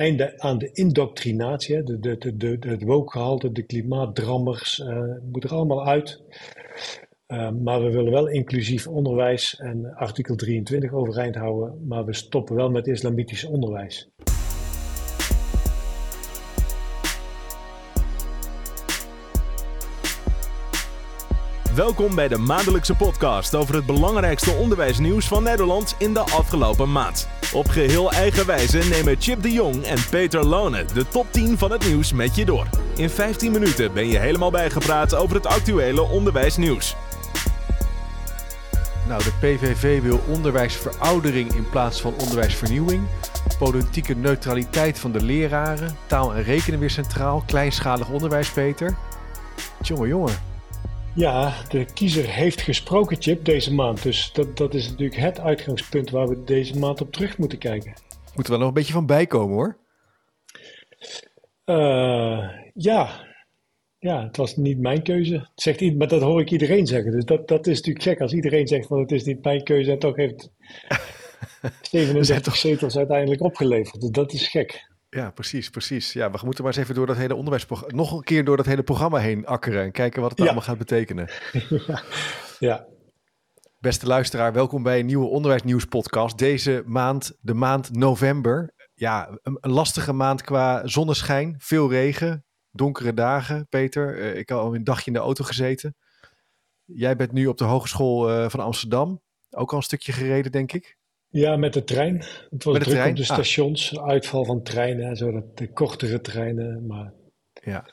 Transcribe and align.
einde 0.00 0.40
aan 0.40 0.58
de 0.58 0.70
indoctrinatie. 0.72 1.82
De, 1.82 1.98
de, 1.98 2.18
de, 2.18 2.36
de, 2.36 2.68
het 2.68 2.82
wookgehalte, 2.82 3.52
de 3.52 3.62
klimaatdrammers, 3.62 4.78
uh, 4.78 5.02
moet 5.32 5.44
er 5.44 5.50
allemaal 5.50 5.86
uit. 5.86 6.22
Uh, 7.28 7.50
maar 7.50 7.82
we 7.82 7.90
willen 7.90 8.12
wel 8.12 8.28
inclusief 8.28 8.86
onderwijs 8.86 9.56
en 9.58 9.94
artikel 9.94 10.36
23 10.36 10.92
overeind 10.92 11.34
houden. 11.34 11.86
Maar 11.86 12.04
we 12.04 12.14
stoppen 12.14 12.56
wel 12.56 12.70
met 12.70 12.86
islamitisch 12.86 13.44
onderwijs. 13.44 14.10
Welkom 21.74 22.14
bij 22.14 22.28
de 22.28 22.38
maandelijkse 22.38 22.94
podcast 22.94 23.54
over 23.54 23.74
het 23.74 23.86
belangrijkste 23.86 24.50
onderwijsnieuws 24.50 25.28
van 25.28 25.42
Nederland 25.42 25.96
in 25.98 26.14
de 26.14 26.20
afgelopen 26.20 26.92
maand. 26.92 27.39
Op 27.52 27.68
geheel 27.68 28.12
eigen 28.12 28.46
wijze 28.46 28.78
nemen 28.78 29.16
Chip 29.18 29.42
de 29.42 29.52
Jong 29.52 29.82
en 29.82 29.98
Peter 30.10 30.44
Lone 30.44 30.84
de 30.84 31.08
top 31.08 31.26
10 31.30 31.58
van 31.58 31.70
het 31.70 31.86
nieuws 31.86 32.12
met 32.12 32.34
je 32.34 32.44
door. 32.44 32.66
In 32.96 33.10
15 33.10 33.52
minuten 33.52 33.92
ben 33.92 34.08
je 34.08 34.18
helemaal 34.18 34.50
bijgepraat 34.50 35.14
over 35.14 35.36
het 35.36 35.46
actuele 35.46 36.02
onderwijsnieuws. 36.02 36.96
Nou, 39.08 39.22
de 39.22 39.32
PVV 39.40 40.02
wil 40.02 40.20
onderwijsveroudering 40.28 41.54
in 41.54 41.70
plaats 41.70 42.00
van 42.00 42.14
onderwijsvernieuwing. 42.18 43.06
Politieke 43.58 44.14
neutraliteit 44.14 44.98
van 44.98 45.12
de 45.12 45.24
leraren. 45.24 45.96
Taal 46.06 46.34
en 46.34 46.42
rekenen 46.42 46.78
weer 46.78 46.90
centraal. 46.90 47.42
Kleinschalig 47.46 48.08
onderwijs, 48.08 48.50
Peter. 48.50 48.96
Jongen, 49.82 50.08
jongen. 50.08 50.49
Ja, 51.14 51.62
de 51.68 51.84
kiezer 51.94 52.28
heeft 52.28 52.60
gesproken, 52.60 53.16
Chip, 53.20 53.44
deze 53.44 53.74
maand. 53.74 54.02
Dus 54.02 54.32
dat, 54.32 54.56
dat 54.56 54.74
is 54.74 54.88
natuurlijk 54.88 55.20
het 55.20 55.40
uitgangspunt 55.40 56.10
waar 56.10 56.28
we 56.28 56.44
deze 56.44 56.78
maand 56.78 57.00
op 57.00 57.12
terug 57.12 57.38
moeten 57.38 57.58
kijken. 57.58 57.92
Moeten 58.34 58.52
we 58.52 58.58
nog 58.58 58.68
een 58.68 58.74
beetje 58.74 58.92
van 58.92 59.06
bijkomen, 59.06 59.54
hoor. 59.54 59.76
Uh, 61.64 62.50
ja. 62.74 63.26
ja, 63.98 64.24
het 64.24 64.36
was 64.36 64.56
niet 64.56 64.78
mijn 64.78 65.02
keuze. 65.02 65.34
Het 65.34 65.50
zegt, 65.54 65.94
maar 65.94 66.08
dat 66.08 66.22
hoor 66.22 66.40
ik 66.40 66.50
iedereen 66.50 66.86
zeggen. 66.86 67.12
Dus 67.12 67.24
dat, 67.24 67.48
dat 67.48 67.66
is 67.66 67.76
natuurlijk 67.76 68.04
gek 68.04 68.20
als 68.20 68.32
iedereen 68.32 68.66
zegt 68.66 68.86
van 68.86 68.98
het 68.98 69.12
is 69.12 69.24
niet 69.24 69.44
mijn 69.44 69.64
keuze 69.64 69.90
en 69.90 69.98
toch 69.98 70.16
heeft 70.16 70.50
67 71.90 72.56
zetels 72.56 72.96
uiteindelijk 72.96 73.42
opgeleverd. 73.42 74.00
Dus 74.00 74.10
dat 74.10 74.32
is 74.32 74.48
gek. 74.48 74.89
Ja, 75.10 75.30
precies, 75.30 75.70
precies. 75.70 76.12
Ja, 76.12 76.30
we 76.30 76.38
moeten 76.44 76.64
maar 76.64 76.72
eens 76.72 76.82
even 76.82 76.94
door 76.94 77.06
dat 77.06 77.16
hele 77.16 77.34
onderwijsprogramma, 77.34 77.96
nog 77.96 78.12
een 78.12 78.22
keer 78.22 78.44
door 78.44 78.56
dat 78.56 78.66
hele 78.66 78.82
programma 78.82 79.18
heen 79.18 79.46
akkeren 79.46 79.82
en 79.82 79.92
kijken 79.92 80.22
wat 80.22 80.30
het 80.30 80.40
allemaal 80.40 80.62
gaat 80.62 80.78
betekenen. 80.78 81.30
ja. 81.68 82.02
ja. 82.68 82.86
Beste 83.78 84.06
luisteraar, 84.06 84.52
welkom 84.52 84.82
bij 84.82 84.98
een 84.98 85.06
nieuwe 85.06 85.26
onderwijsnieuws-podcast. 85.26 86.38
Deze 86.38 86.82
maand, 86.86 87.32
de 87.40 87.54
maand 87.54 87.92
november. 87.92 88.74
Ja, 88.94 89.38
een, 89.42 89.58
een, 89.60 89.70
lastige 89.70 90.12
maand 90.12 90.42
qua 90.42 90.86
zonneschijn, 90.86 91.54
veel 91.58 91.90
regen, 91.90 92.44
donkere 92.70 93.14
dagen. 93.14 93.68
Peter, 93.68 94.18
uh, 94.18 94.38
ik 94.38 94.48
heb 94.48 94.58
al 94.58 94.74
een 94.74 94.84
dagje 94.84 95.06
in 95.06 95.12
de 95.12 95.18
auto 95.18 95.44
gezeten. 95.44 95.96
Jij 96.84 97.16
bent 97.16 97.32
nu 97.32 97.46
op 97.46 97.58
de 97.58 97.64
Hogeschool 97.64 98.30
uh, 98.30 98.48
van 98.48 98.60
Amsterdam. 98.60 99.22
Ook 99.50 99.70
al 99.70 99.76
een 99.76 99.82
stukje 99.82 100.12
gereden, 100.12 100.52
denk 100.52 100.72
ik. 100.72 100.98
Ja, 101.30 101.56
met 101.56 101.72
de 101.72 101.84
trein. 101.84 102.24
Het 102.50 102.64
was 102.64 102.78
druk 102.78 103.08
op 103.08 103.16
de 103.16 103.22
ah. 103.22 103.28
stations, 103.28 104.00
uitval 104.00 104.44
van 104.44 104.62
treinen, 104.62 105.16
zodat 105.16 105.56
de 105.58 105.72
kortere 105.72 106.20
treinen. 106.20 106.86
Maar 106.86 107.12
ja. 107.62 107.86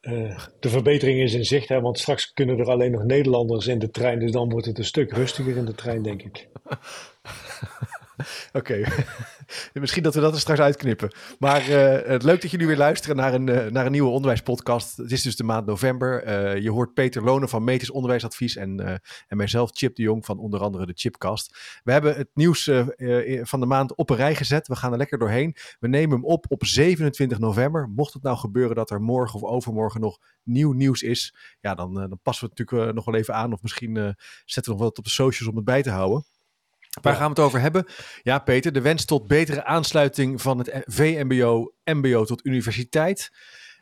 Uh, 0.00 0.38
de 0.60 0.68
verbetering 0.68 1.20
is 1.20 1.34
in 1.34 1.44
zicht, 1.44 1.68
hè, 1.68 1.80
want 1.80 1.98
straks 1.98 2.32
kunnen 2.32 2.58
er 2.58 2.70
alleen 2.70 2.90
nog 2.90 3.04
Nederlanders 3.04 3.66
in 3.66 3.78
de 3.78 3.90
trein. 3.90 4.18
Dus 4.18 4.32
dan 4.32 4.50
wordt 4.50 4.66
het 4.66 4.78
een 4.78 4.84
stuk 4.84 5.12
rustiger 5.12 5.56
in 5.56 5.64
de 5.64 5.74
trein, 5.74 6.02
denk 6.02 6.22
ik. 6.22 6.48
Oké, 8.52 8.84
misschien 9.72 10.02
dat 10.02 10.14
we 10.14 10.20
dat 10.20 10.34
er 10.34 10.40
straks 10.40 10.60
uitknippen. 10.60 11.10
Maar 11.38 11.68
uh, 11.68 12.08
het 12.08 12.22
leuk 12.22 12.42
dat 12.42 12.50
jullie 12.50 12.66
weer 12.66 12.76
luisteren 12.76 13.16
naar 13.16 13.34
een, 13.34 13.46
uh, 13.46 13.66
naar 13.66 13.86
een 13.86 13.92
nieuwe 13.92 14.10
onderwijspodcast. 14.10 14.96
Het 14.96 15.12
is 15.12 15.22
dus 15.22 15.36
de 15.36 15.44
maand 15.44 15.66
november. 15.66 16.26
Uh, 16.26 16.62
je 16.62 16.70
hoort 16.70 16.94
Peter 16.94 17.24
Lonen 17.24 17.48
van 17.48 17.64
Meters 17.64 17.90
Onderwijsadvies 17.90 18.56
en, 18.56 19.00
en 19.28 19.36
mijzelf, 19.36 19.70
Chip 19.72 19.96
de 19.96 20.02
Jong 20.02 20.24
van 20.24 20.38
onder 20.38 20.60
andere 20.60 20.86
de 20.86 20.92
Chipcast. 20.94 21.78
We 21.84 21.92
hebben 21.92 22.16
het 22.16 22.28
nieuws 22.34 22.64
van 23.42 23.60
de 23.60 23.66
maand 23.66 23.94
op 23.94 24.10
een 24.10 24.16
rij 24.16 24.34
gezet. 24.34 24.68
We 24.68 24.76
gaan 24.76 24.92
er 24.92 24.98
lekker 24.98 25.18
doorheen. 25.18 25.56
We 25.78 25.88
nemen 25.88 26.16
hem 26.16 26.24
op 26.24 26.44
op 26.48 26.64
27 26.64 27.38
november. 27.38 27.88
Mocht 27.88 28.12
het 28.12 28.22
nou 28.22 28.36
gebeuren 28.36 28.76
dat 28.76 28.90
er 28.90 29.00
morgen 29.00 29.40
of 29.40 29.50
overmorgen 29.50 30.00
nog 30.00 30.18
nieuw 30.42 30.72
nieuws 30.72 31.02
is, 31.02 31.34
ja, 31.60 31.74
dan, 31.74 31.94
dan 31.94 32.18
passen 32.22 32.44
we 32.44 32.50
het 32.50 32.58
natuurlijk 32.58 32.94
nog 32.94 33.04
wel 33.04 33.14
even 33.14 33.34
aan. 33.34 33.52
Of 33.52 33.62
misschien 33.62 34.16
zetten 34.44 34.72
we 34.72 34.78
nog 34.78 34.88
wat 34.88 34.98
op 34.98 35.04
de 35.04 35.10
socials 35.10 35.50
om 35.50 35.56
het 35.56 35.64
bij 35.64 35.82
te 35.82 35.90
houden. 35.90 36.24
Waar 37.02 37.14
gaan 37.14 37.24
we 37.24 37.28
het 37.28 37.38
over 37.38 37.60
hebben? 37.60 37.86
Ja, 38.22 38.38
Peter, 38.38 38.72
de 38.72 38.80
wens 38.80 39.04
tot 39.04 39.26
betere 39.26 39.64
aansluiting 39.64 40.42
van 40.42 40.58
het 40.58 40.82
VMBO, 40.84 41.72
MBO 41.84 42.24
tot 42.24 42.46
universiteit. 42.46 43.30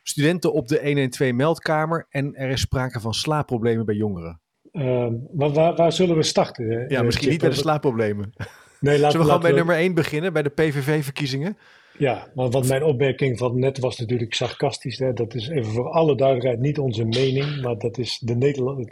Studenten 0.03 0.53
op 0.53 0.69
de 0.69 0.81
112 0.83 1.33
meldkamer 1.33 2.07
en 2.11 2.35
er 2.35 2.51
is 2.51 2.61
sprake 2.61 3.01
van 3.01 3.15
slaapproblemen 3.15 3.87
bij 3.87 3.95
jongeren. 3.95 4.41
Uh, 4.73 5.07
waar, 5.33 5.75
waar, 5.75 5.93
zullen 5.93 6.17
we 6.17 6.23
starten? 6.23 6.85
Ja, 6.89 7.03
misschien 7.03 7.29
niet 7.29 7.41
bij 7.41 7.49
de 7.49 7.55
slaapproblemen. 7.55 8.33
Nee, 8.81 8.99
laten, 8.99 9.11
Zullen 9.11 9.27
we 9.27 9.33
gewoon 9.33 9.51
bij 9.51 9.59
nummer 9.59 9.77
1 9.77 9.95
beginnen, 9.95 10.33
bij 10.33 10.43
de 10.43 10.49
PVV-verkiezingen? 10.49 11.57
Ja, 11.99 12.29
maar 12.35 12.51
wat 12.51 12.67
mijn 12.67 12.83
opmerking 12.83 13.39
van 13.39 13.59
net 13.59 13.79
was 13.79 13.99
natuurlijk 13.99 14.35
sarcastisch. 14.35 14.99
Hè? 14.99 15.13
Dat 15.13 15.35
is 15.35 15.49
even 15.49 15.73
voor 15.73 15.89
alle 15.91 16.17
duidelijkheid 16.17 16.61
niet 16.61 16.79
onze 16.79 17.05
mening, 17.05 17.63
maar 17.63 17.79
dat 17.79 17.99
is 17.99 18.19
de 18.19 18.35
Nederlander. 18.35 18.87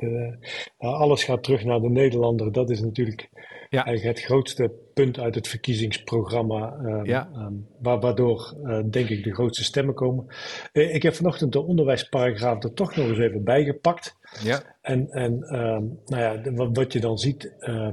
Nou, 0.79 0.95
alles 0.95 1.25
gaat 1.25 1.43
terug 1.43 1.65
naar 1.65 1.81
de 1.81 1.91
Nederlander. 1.91 2.53
Dat 2.53 2.71
is 2.71 2.81
natuurlijk 2.81 3.29
ja. 3.69 3.85
eigenlijk 3.85 4.17
het 4.17 4.27
grootste 4.27 4.73
punt 4.95 5.19
uit 5.19 5.35
het 5.35 5.49
verkiezingsprogramma, 5.49 6.73
um, 6.73 7.05
ja. 7.05 7.31
um, 7.35 7.67
waardoor 7.79 8.57
uh, 8.63 8.81
denk 8.91 9.09
ik 9.09 9.25
de 9.25 9.35
grootste 9.35 9.65
stemmen 9.65 9.95
komen. 9.95 10.27
Uh, 10.73 10.95
ik 10.95 11.03
heb 11.03 11.15
vanochtend 11.15 11.53
de 11.53 11.63
onderwijsparagraaf 11.63 12.63
er 12.63 12.73
toch 12.73 12.97
nog 12.97 13.09
eens 13.09 13.19
even 13.19 13.45
bijgepakt. 13.45 14.17
Ja. 14.43 14.77
En, 14.81 15.11
en 15.11 15.33
um, 15.33 16.01
nou 16.05 16.23
ja, 16.23 16.37
de, 16.37 16.53
wat, 16.53 16.77
wat, 16.77 16.93
je 16.93 17.01
dan 17.01 17.19
ziet, 17.19 17.55
uh, 17.59 17.93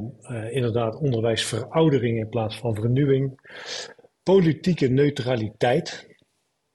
inderdaad 0.49 0.95
onderwijsveroudering 0.95 2.17
in 2.17 2.29
plaats 2.29 2.57
van 2.57 2.75
vernieuwing. 2.75 3.39
Politieke 4.23 4.87
neutraliteit. 4.87 6.07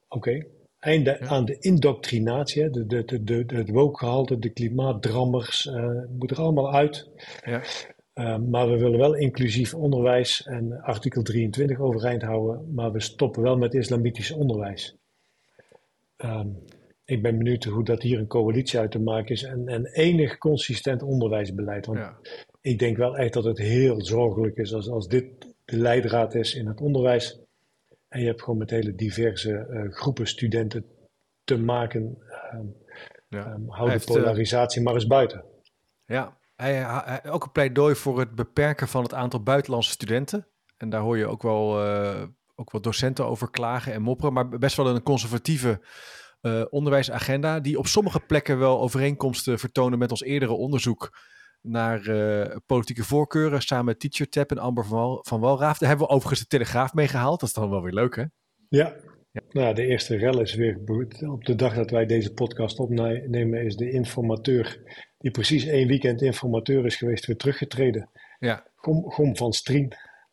Oké. 0.08 0.28
Okay. 0.28 0.46
Einde 0.78 1.16
ja. 1.20 1.26
aan 1.26 1.44
de 1.44 1.56
indoctrinatie, 1.58 2.70
de, 2.70 2.86
de, 2.86 3.04
de, 3.04 3.22
de, 3.24 3.56
het 3.56 3.70
wookgehalte, 3.70 4.38
de 4.38 4.50
klimaatdrammers, 4.50 5.64
uh, 5.64 6.02
moet 6.18 6.30
er 6.30 6.38
allemaal 6.38 6.74
uit. 6.74 7.08
Ja. 7.44 7.62
Uh, 8.18 8.38
maar 8.38 8.68
we 8.70 8.78
willen 8.78 8.98
wel 8.98 9.14
inclusief 9.14 9.74
onderwijs 9.74 10.46
en 10.46 10.80
artikel 10.82 11.22
23 11.22 11.78
overeind 11.78 12.22
houden, 12.22 12.74
maar 12.74 12.92
we 12.92 13.00
stoppen 13.00 13.42
wel 13.42 13.56
met 13.56 13.74
islamitisch 13.74 14.30
onderwijs. 14.30 14.96
Uh, 16.24 16.44
ik 17.04 17.22
ben 17.22 17.38
benieuwd 17.38 17.64
hoe 17.64 17.84
dat 17.84 18.02
hier 18.02 18.18
een 18.18 18.26
coalitie 18.26 18.78
uit 18.78 18.90
te 18.90 19.00
maken 19.00 19.34
is 19.34 19.42
en, 19.42 19.68
en 19.68 19.86
enig 19.86 20.38
consistent 20.38 21.02
onderwijsbeleid. 21.02 21.86
Want 21.86 21.98
ja. 21.98 22.18
ik 22.60 22.78
denk 22.78 22.96
wel 22.96 23.16
echt 23.16 23.32
dat 23.32 23.44
het 23.44 23.58
heel 23.58 24.04
zorgelijk 24.04 24.56
is 24.56 24.74
als, 24.74 24.88
als 24.88 25.08
dit 25.08 25.24
de 25.64 25.76
leidraad 25.76 26.34
is 26.34 26.54
in 26.54 26.66
het 26.66 26.80
onderwijs. 26.80 27.40
En 28.08 28.20
je 28.20 28.26
hebt 28.26 28.42
gewoon 28.42 28.58
met 28.58 28.70
hele 28.70 28.94
diverse 28.94 29.66
uh, 29.70 29.92
groepen 29.92 30.26
studenten 30.26 30.84
te 31.44 31.58
maken. 31.58 32.18
Ja. 33.28 33.52
Um, 33.52 33.64
hou 33.68 33.90
heeft, 33.90 34.06
de 34.06 34.14
eh, 34.14 34.20
polarisatie 34.20 34.82
maar 34.82 34.94
eens 34.94 35.06
buiten. 35.06 35.44
Ja, 36.04 36.37
hij, 36.62 36.74
hij, 36.74 37.30
ook 37.30 37.44
een 37.44 37.52
pleidooi 37.52 37.94
voor 37.94 38.18
het 38.18 38.34
beperken 38.34 38.88
van 38.88 39.02
het 39.02 39.14
aantal 39.14 39.42
buitenlandse 39.42 39.90
studenten. 39.90 40.46
En 40.76 40.90
daar 40.90 41.00
hoor 41.00 41.18
je 41.18 41.26
ook 41.26 41.42
wel, 41.42 41.84
uh, 41.86 42.22
ook 42.54 42.72
wel 42.72 42.80
docenten 42.80 43.26
over 43.26 43.50
klagen 43.50 43.92
en 43.92 44.02
mopperen. 44.02 44.32
Maar 44.32 44.48
best 44.48 44.76
wel 44.76 44.88
een 44.88 45.02
conservatieve 45.02 45.80
uh, 46.42 46.64
onderwijsagenda. 46.70 47.60
Die 47.60 47.78
op 47.78 47.86
sommige 47.86 48.20
plekken 48.20 48.58
wel 48.58 48.80
overeenkomsten 48.80 49.58
vertonen 49.58 49.98
met 49.98 50.10
ons 50.10 50.22
eerdere 50.22 50.52
onderzoek 50.52 51.18
naar 51.62 52.08
uh, 52.08 52.56
politieke 52.66 53.04
voorkeuren. 53.04 53.62
Samen 53.62 53.84
met 53.84 54.00
Teacher 54.00 54.28
Tab 54.28 54.50
en 54.50 54.58
Amber 54.58 54.84
van, 54.84 55.18
van 55.22 55.40
Walraaf. 55.40 55.78
Daar 55.78 55.88
hebben 55.88 56.06
we 56.06 56.12
overigens 56.12 56.40
de 56.40 56.46
Telegraaf 56.46 56.94
mee 56.94 57.08
gehaald. 57.08 57.40
Dat 57.40 57.48
is 57.48 57.54
dan 57.54 57.70
wel 57.70 57.82
weer 57.82 57.92
leuk, 57.92 58.16
hè? 58.16 58.24
Ja. 58.68 58.94
ja. 59.30 59.40
Nou, 59.50 59.74
de 59.74 59.86
eerste 59.86 60.16
rel 60.16 60.40
is 60.40 60.54
weer 60.54 60.78
op 61.30 61.44
de 61.44 61.54
dag 61.54 61.74
dat 61.74 61.90
wij 61.90 62.06
deze 62.06 62.32
podcast 62.32 62.78
opnemen, 62.78 63.64
is 63.64 63.76
de 63.76 63.90
informateur 63.90 64.80
die 65.18 65.30
precies 65.30 65.64
één 65.64 65.88
weekend 65.88 66.22
informateur 66.22 66.86
is 66.86 66.96
geweest, 66.96 67.26
weer 67.26 67.36
teruggetreden. 67.36 68.10
Ja. 68.38 68.64
Gom, 68.74 69.10
Gom 69.10 69.36
van 69.36 69.52
Strien. 69.52 69.92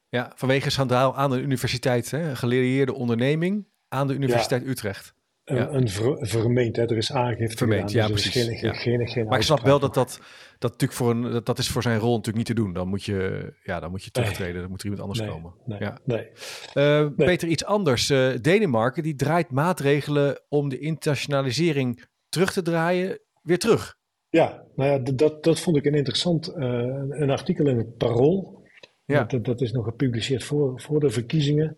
Ja, 0.09 0.31
vanwege 0.35 0.69
schandaal 0.69 1.15
aan 1.15 1.29
de 1.29 1.41
universiteit, 1.41 2.11
hè? 2.11 2.29
een 2.29 2.37
geleerde 2.37 2.93
onderneming 2.93 3.67
aan 3.87 4.07
de 4.07 4.13
Universiteit 4.13 4.63
ja. 4.63 4.69
Utrecht. 4.69 5.13
Ja. 5.43 5.69
Een 5.69 5.89
ver, 5.89 6.27
vermeend, 6.27 6.75
hè? 6.75 6.83
er 6.83 6.97
is 6.97 7.11
aangifte 7.11 7.57
vermeend, 7.57 7.91
gedaan, 7.91 8.07
ja, 8.07 8.13
dus 8.13 8.21
precies. 8.21 8.59
Geen, 8.59 8.67
ja. 8.67 8.73
Geen, 8.73 9.07
geen, 9.07 9.25
maar 9.27 9.37
ik 9.37 9.43
snap 9.43 9.61
wel 9.61 9.79
dat 9.79 9.93
dat, 9.93 10.19
dat, 10.57 10.71
natuurlijk 10.71 10.99
voor 10.99 11.09
een, 11.09 11.21
dat, 11.21 11.45
dat 11.45 11.57
is 11.57 11.67
voor 11.67 11.81
zijn 11.81 11.99
rol 11.99 12.15
natuurlijk 12.15 12.37
niet 12.37 12.45
te 12.45 12.63
doen. 12.63 12.73
Dan 12.73 12.87
moet 12.87 13.03
je, 13.03 13.53
ja, 13.63 13.79
dan 13.79 13.91
moet 13.91 14.03
je 14.03 14.11
terugtreden, 14.11 14.53
nee. 14.53 14.61
dan 14.61 14.69
moet 14.69 14.79
er 14.79 14.85
iemand 14.89 15.03
anders 15.03 15.19
nee, 15.19 15.29
komen. 15.29 15.53
Nee, 15.65 15.79
ja. 15.79 15.99
nee. 16.03 16.29
Uh, 16.73 17.07
Peter, 17.15 17.47
iets 17.47 17.65
anders. 17.65 18.09
Uh, 18.09 18.35
Denemarken 18.41 19.03
die 19.03 19.15
draait 19.15 19.51
maatregelen 19.51 20.41
om 20.49 20.69
de 20.69 20.79
internationalisering 20.79 22.03
terug 22.29 22.51
te 22.51 22.61
draaien, 22.61 23.19
weer 23.41 23.59
terug. 23.59 23.97
Ja, 24.35 24.63
nou 24.75 24.89
ja, 24.91 25.11
dat, 25.13 25.43
dat 25.43 25.59
vond 25.59 25.77
ik 25.77 25.85
een 25.85 25.93
interessant 25.93 26.53
uh, 26.57 26.65
een 27.09 27.29
artikel 27.29 27.67
in 27.67 27.77
het 27.77 27.97
Parool. 27.97 28.63
Ja. 29.05 29.23
Dat, 29.23 29.45
dat 29.45 29.61
is 29.61 29.71
nog 29.71 29.85
gepubliceerd 29.85 30.43
voor, 30.43 30.81
voor 30.81 30.99
de 30.99 31.09
verkiezingen. 31.09 31.77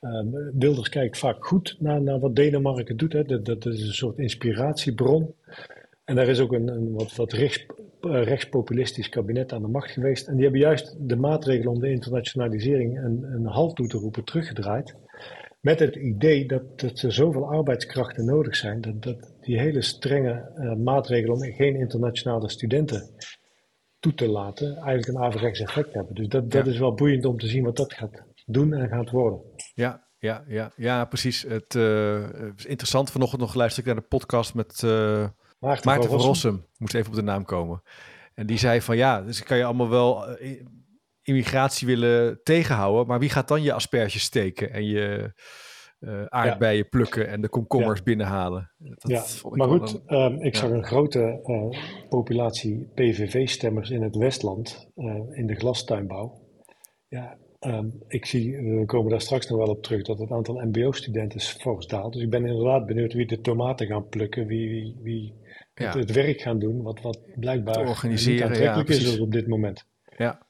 Ehm, 0.00 0.26
Wilders 0.52 0.88
kijkt 0.88 1.18
vaak 1.18 1.46
goed 1.46 1.76
naar, 1.78 2.02
naar 2.02 2.18
wat 2.18 2.36
Denemarken 2.36 2.96
doet. 2.96 3.12
Hè. 3.12 3.24
Dat, 3.24 3.44
dat 3.44 3.66
is 3.66 3.82
een 3.82 3.94
soort 3.94 4.18
inspiratiebron. 4.18 5.34
En 6.04 6.14
daar 6.14 6.28
is 6.28 6.40
ook 6.40 6.52
een, 6.52 6.68
een 6.68 6.92
wat, 6.92 7.14
wat 7.16 7.32
rechts, 7.32 7.66
eh, 8.00 8.22
rechtspopulistisch 8.22 9.08
kabinet 9.08 9.52
aan 9.52 9.62
de 9.62 9.68
macht 9.68 9.90
geweest. 9.90 10.26
En 10.26 10.34
die 10.34 10.42
hebben 10.42 10.60
juist 10.60 10.96
de 10.98 11.16
maatregelen 11.16 11.72
om 11.72 11.80
de 11.80 11.90
internationalisering 11.90 12.98
een, 12.98 13.22
een 13.32 13.46
halt 13.46 13.76
toe 13.76 13.88
te 13.88 13.98
roepen 13.98 14.24
teruggedraaid. 14.24 14.94
Met 15.66 15.80
het 15.80 15.96
idee 15.96 16.46
dat, 16.46 16.80
dat 16.80 17.00
er 17.00 17.12
zoveel 17.12 17.48
arbeidskrachten 17.48 18.24
nodig 18.24 18.56
zijn, 18.56 18.80
dat, 18.80 19.02
dat 19.02 19.32
die 19.40 19.58
hele 19.58 19.82
strenge 19.82 20.52
uh, 20.56 20.74
maatregelen 20.74 21.34
om 21.34 21.42
geen 21.42 21.76
internationale 21.76 22.50
studenten 22.50 23.10
toe 23.98 24.14
te 24.14 24.28
laten, 24.28 24.76
eigenlijk 24.76 25.08
een 25.08 25.24
averechts 25.24 25.60
effect 25.60 25.94
hebben. 25.94 26.14
Dus 26.14 26.28
dat, 26.28 26.50
dat 26.50 26.66
is 26.66 26.78
wel 26.78 26.94
boeiend 26.94 27.24
om 27.24 27.38
te 27.38 27.46
zien 27.46 27.64
wat 27.64 27.76
dat 27.76 27.92
gaat 27.92 28.22
doen 28.44 28.72
en 28.72 28.88
gaat 28.88 29.10
worden. 29.10 29.40
Ja, 29.74 30.06
ja, 30.18 30.44
ja, 30.48 30.72
ja 30.76 31.04
precies. 31.04 31.42
Het 31.42 31.74
uh, 31.74 32.22
is 32.56 32.66
interessant. 32.66 33.10
Vanochtend 33.10 33.40
nog 33.40 33.54
luisterde 33.54 33.88
ik 33.88 33.94
naar 33.94 34.04
de 34.04 34.16
podcast 34.16 34.54
met 34.54 34.82
uh, 34.84 34.90
Maarten, 35.58 35.88
Maarten, 35.88 36.10
van 36.10 36.20
Rossum. 36.20 36.66
Moest 36.76 36.94
even 36.94 37.08
op 37.08 37.16
de 37.16 37.22
naam 37.22 37.44
komen. 37.44 37.82
En 38.34 38.46
die 38.46 38.58
zei 38.58 38.80
van 38.80 38.96
ja, 38.96 39.22
dus 39.22 39.42
kan 39.42 39.56
je 39.56 39.64
allemaal 39.64 39.88
wel 39.88 40.38
immigratie 41.26 41.86
willen 41.86 42.40
tegenhouden, 42.42 43.06
maar 43.06 43.18
wie 43.18 43.28
gaat 43.28 43.48
dan 43.48 43.62
je 43.62 43.72
asperges 43.72 44.22
steken 44.22 44.72
en 44.72 44.84
je 44.84 45.32
uh, 46.00 46.24
aardbeien 46.24 46.82
ja. 46.82 46.88
plukken 46.90 47.28
en 47.28 47.40
de 47.40 47.48
komkommers 47.48 47.98
ja. 47.98 48.04
binnenhalen? 48.04 48.70
Dat 48.78 49.10
ja, 49.10 49.50
maar 49.50 49.68
goed, 49.68 50.00
een, 50.06 50.18
um, 50.18 50.40
ik 50.40 50.56
zag 50.56 50.70
een 50.70 50.84
grote 50.84 51.40
uh, 51.44 51.80
populatie 52.08 52.90
PVV-stemmers 52.94 53.90
in 53.90 54.02
het 54.02 54.16
Westland, 54.16 54.88
uh, 54.96 55.14
in 55.30 55.46
de 55.46 55.54
glastuinbouw. 55.54 56.40
Ja, 57.08 57.36
um, 57.60 58.02
ik 58.08 58.26
zie, 58.26 58.56
we 58.56 58.84
komen 58.86 59.10
daar 59.10 59.20
straks 59.20 59.48
nog 59.48 59.58
wel 59.58 59.68
op 59.68 59.82
terug, 59.82 60.02
dat 60.02 60.18
het 60.18 60.30
aantal 60.30 60.60
MBO-studenten 60.64 61.40
fors 61.40 61.86
daalt. 61.86 62.12
Dus 62.12 62.22
ik 62.22 62.30
ben 62.30 62.46
inderdaad 62.46 62.86
benieuwd 62.86 63.12
wie 63.12 63.26
de 63.26 63.40
tomaten 63.40 63.86
gaan 63.86 64.08
plukken, 64.08 64.46
wie, 64.46 64.68
wie, 64.68 64.96
wie 65.02 65.34
het, 65.74 65.94
het, 65.94 66.12
werk 66.12 66.40
gaan 66.40 66.58
doen, 66.58 66.82
wat, 66.82 67.00
wat 67.00 67.18
blijkbaar 67.34 67.88
organiseren, 67.88 68.34
niet 68.34 68.42
aantrekkelijk 68.42 68.88
is 68.88 69.20
op 69.20 69.32
dit 69.32 69.46
moment. 69.46 69.86
Ja. 70.16 70.45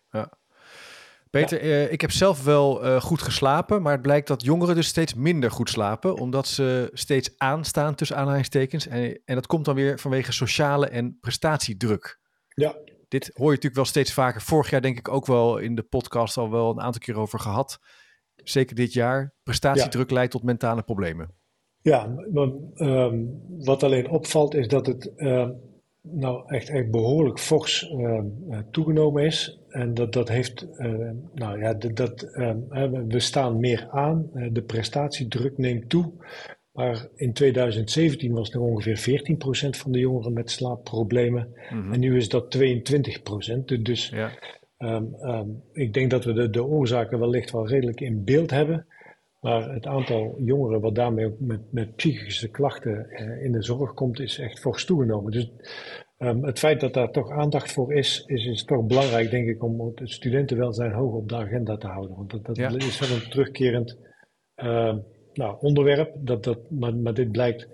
Peter, 1.41 1.67
ja. 1.67 1.85
uh, 1.85 1.93
ik 1.93 2.00
heb 2.00 2.11
zelf 2.11 2.44
wel 2.44 2.85
uh, 2.85 3.00
goed 3.00 3.23
geslapen, 3.23 3.83
maar 3.83 3.93
het 3.93 4.03
blijkt 4.03 4.29
dat 4.29 4.43
jongeren 4.43 4.75
dus 4.75 4.87
steeds 4.87 5.15
minder 5.15 5.50
goed 5.50 5.71
slapen, 5.71 6.15
omdat 6.15 6.47
ze 6.47 6.91
steeds 6.93 7.35
aanstaan 7.37 7.94
tussen 7.94 8.17
aanhalingstekens. 8.17 8.87
En, 8.88 9.21
en 9.25 9.35
dat 9.35 9.47
komt 9.47 9.65
dan 9.65 9.75
weer 9.75 9.99
vanwege 9.99 10.33
sociale 10.33 10.88
en 10.88 11.19
prestatiedruk. 11.21 12.21
Ja. 12.49 12.75
Dit 13.09 13.31
hoor 13.35 13.44
je 13.44 13.50
natuurlijk 13.50 13.75
wel 13.75 13.85
steeds 13.85 14.12
vaker. 14.12 14.41
Vorig 14.41 14.71
jaar 14.71 14.83
denk 14.83 14.99
ik 14.99 15.09
ook 15.09 15.27
wel 15.27 15.59
in 15.59 15.75
de 15.75 15.83
podcast 15.83 16.37
al 16.37 16.50
wel 16.50 16.71
een 16.71 16.81
aantal 16.81 17.00
keer 17.00 17.17
over 17.17 17.39
gehad. 17.39 17.79
Zeker 18.37 18.77
dit 18.77 18.93
jaar. 18.93 19.35
Prestatiedruk 19.43 20.09
ja. 20.09 20.15
leidt 20.15 20.32
tot 20.32 20.43
mentale 20.43 20.82
problemen. 20.82 21.35
Ja, 21.82 22.15
maar, 22.32 22.50
um, 22.75 23.41
wat 23.59 23.82
alleen 23.82 24.09
opvalt 24.09 24.55
is 24.55 24.69
dat 24.69 24.87
het 24.87 25.12
uh, 25.17 25.49
nou 26.00 26.43
echt, 26.47 26.69
echt 26.69 26.91
behoorlijk 26.91 27.39
fors 27.39 27.91
uh, 27.91 28.21
toegenomen 28.71 29.25
is. 29.25 29.61
En 29.76 29.94
dat, 29.94 30.12
dat 30.12 30.28
heeft, 30.28 30.67
uh, 30.78 31.11
nou 31.34 31.58
ja, 31.61 31.75
dat, 31.75 31.96
dat 31.96 32.20
we 33.08 33.20
staan 33.20 33.61
meer 33.61 33.88
aan. 33.90 34.31
de 34.52 34.62
prestatiedruk 34.62 35.58
neemt 35.58 35.88
toe. 35.88 36.12
Maar 36.76 37.08
in 37.14 37.32
2017 37.32 38.32
was 38.32 38.50
er 38.50 38.61
ongeveer 38.61 39.23
14% 39.69 39.78
van 39.78 39.93
de 39.93 39.99
jongeren 39.99 40.32
met 40.32 40.50
slaapproblemen. 40.50 41.55
Mm-hmm. 41.70 41.93
En 41.93 42.00
nu 42.00 42.17
is 42.17 42.28
dat 42.28 42.56
22%. 42.56 43.82
Dus 43.82 44.08
ja. 44.08 44.31
um, 44.78 45.14
um, 45.20 45.62
ik 45.73 45.94
denk 45.94 46.11
dat 46.11 46.25
we 46.25 46.32
de, 46.32 46.50
de 46.50 46.64
oorzaken 46.64 47.19
wellicht 47.19 47.50
wel 47.50 47.69
redelijk 47.69 48.00
in 48.00 48.25
beeld 48.25 48.50
hebben. 48.50 48.87
Maar 49.40 49.72
het 49.72 49.87
aantal 49.87 50.37
jongeren 50.38 50.81
wat 50.81 50.94
daarmee 50.94 51.34
met, 51.38 51.61
met 51.72 51.96
psychische 51.96 52.49
klachten 52.49 53.06
uh, 53.11 53.44
in 53.44 53.52
de 53.52 53.62
zorg 53.62 53.94
komt, 53.94 54.20
is 54.20 54.38
echt 54.38 54.61
fors 54.61 54.84
toegenomen. 54.84 55.32
Dus 55.32 55.50
um, 56.19 56.45
het 56.45 56.59
feit 56.59 56.81
dat 56.81 56.95
daar 56.95 57.11
toch 57.11 57.31
aandacht 57.31 57.73
voor 57.73 57.93
is, 57.93 58.25
is, 58.27 58.47
is 58.47 58.65
toch 58.65 58.87
belangrijk, 58.87 59.31
denk 59.31 59.49
ik, 59.49 59.63
om 59.63 59.81
het 59.81 60.01
studentenwelzijn 60.05 60.93
hoog 60.93 61.15
op 61.15 61.29
de 61.29 61.37
agenda 61.37 61.77
te 61.77 61.87
houden. 61.87 62.17
Want 62.17 62.31
dat, 62.31 62.45
dat 62.45 62.57
ja. 62.57 62.71
is 62.77 62.99
wel 62.99 63.11
een 63.11 63.31
terugkerend 63.31 63.99
uh, 64.57 64.97
nou, 65.33 65.57
onderwerp. 65.61 66.15
Dat, 66.19 66.45
dat, 66.45 66.71
maar, 66.71 66.97
maar 66.97 67.15
dit 67.15 67.33
blijkt 67.33 67.69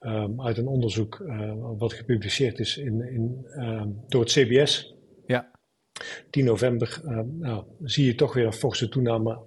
um, 0.00 0.42
uit 0.42 0.58
een 0.58 0.66
onderzoek 0.66 1.18
uh, 1.18 1.52
wat 1.78 1.92
gepubliceerd 1.92 2.58
is 2.58 2.76
in, 2.76 3.00
in, 3.00 3.46
door 4.08 4.20
het 4.20 4.30
CBS. 4.30 4.94
Ja. 5.26 5.50
10 6.30 6.44
november 6.44 7.00
nou, 7.38 7.64
zie 7.82 8.06
je 8.06 8.14
toch 8.14 8.34
weer 8.34 8.46
een 8.46 8.52
forse 8.52 8.88
toename 8.88 9.40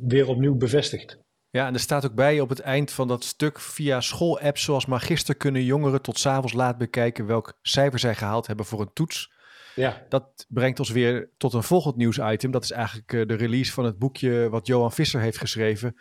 weer 0.00 0.28
opnieuw 0.28 0.56
bevestigd. 0.56 1.18
Ja, 1.50 1.66
en 1.66 1.74
er 1.74 1.80
staat 1.80 2.04
ook 2.04 2.14
bij 2.14 2.40
op 2.40 2.48
het 2.48 2.60
eind 2.60 2.90
van 2.90 3.08
dat 3.08 3.24
stuk 3.24 3.60
via 3.60 4.00
schoolapps 4.00 4.62
zoals 4.62 4.86
Magister 4.86 5.34
kunnen 5.34 5.64
jongeren 5.64 6.02
tot 6.02 6.18
s'avonds 6.18 6.52
laat 6.52 6.78
bekijken 6.78 7.26
welk 7.26 7.58
cijfer 7.62 7.98
zij 7.98 8.14
gehaald 8.14 8.46
hebben 8.46 8.66
voor 8.66 8.80
een 8.80 8.92
toets. 8.92 9.32
Ja. 9.74 10.06
Dat 10.08 10.46
brengt 10.48 10.78
ons 10.78 10.90
weer 10.90 11.30
tot 11.36 11.52
een 11.52 11.62
volgend 11.62 11.96
nieuwsitem. 11.96 12.50
Dat 12.50 12.64
is 12.64 12.70
eigenlijk 12.70 13.12
uh, 13.12 13.26
de 13.26 13.34
release 13.34 13.72
van 13.72 13.84
het 13.84 13.98
boekje 13.98 14.48
wat 14.48 14.66
Johan 14.66 14.92
Visser 14.92 15.20
heeft 15.20 15.38
geschreven. 15.38 15.96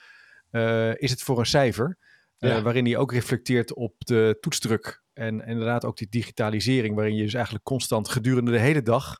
Uh, 0.52 0.96
is 0.96 1.12
het 1.12 1.22
voor 1.22 1.40
een 1.40 1.46
cijfer? 1.46 1.98
Uh, 2.40 2.50
ja. 2.50 2.62
Waarin 2.62 2.86
hij 2.86 2.98
ook 2.98 3.12
reflecteert 3.12 3.74
op 3.74 3.94
de 3.98 4.38
toetsdruk. 4.40 5.04
En, 5.14 5.42
en 5.42 5.48
inderdaad 5.48 5.86
ook 5.86 5.98
die 5.98 6.10
digitalisering, 6.10 6.96
waarin 6.96 7.16
je 7.16 7.24
dus 7.24 7.34
eigenlijk 7.34 7.64
constant 7.64 8.10
gedurende 8.10 8.52
de 8.52 8.60
hele 8.60 8.82
dag 8.82 9.18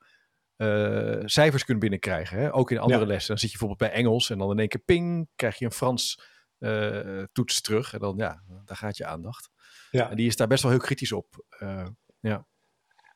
uh, 0.62 1.22
cijfers 1.26 1.66
kunt 1.66 1.80
binnenkrijgen. 1.80 2.38
Hè? 2.38 2.54
Ook 2.54 2.72
in 2.72 2.78
andere 2.78 3.02
ja. 3.02 3.08
lessen. 3.08 3.28
Dan 3.28 3.38
zit 3.38 3.52
je 3.52 3.58
bijvoorbeeld 3.58 3.92
bij 3.92 4.00
Engels 4.00 4.30
en 4.30 4.38
dan 4.38 4.52
in 4.52 4.60
één 4.60 4.68
keer 4.68 4.82
ping, 4.86 5.28
krijg 5.36 5.60
je 5.60 5.66
een 5.66 5.72
Frans 5.72 6.22
uh, 6.60 7.24
toets 7.32 7.62
terug. 7.62 7.94
En 7.94 8.00
dan 8.00 8.14
ja, 8.18 8.44
daar 8.66 8.78
gaat 8.78 8.98
je 8.98 9.06
aandacht. 9.06 9.50
Ja. 9.92 10.10
En 10.10 10.16
die 10.16 10.28
is 10.28 10.36
daar 10.36 10.48
best 10.48 10.64
wel 10.64 10.72
heel 10.72 10.82
kritisch 10.82 11.12
op. 11.12 11.46
Uh, 11.60 11.88
ja. 12.20 12.48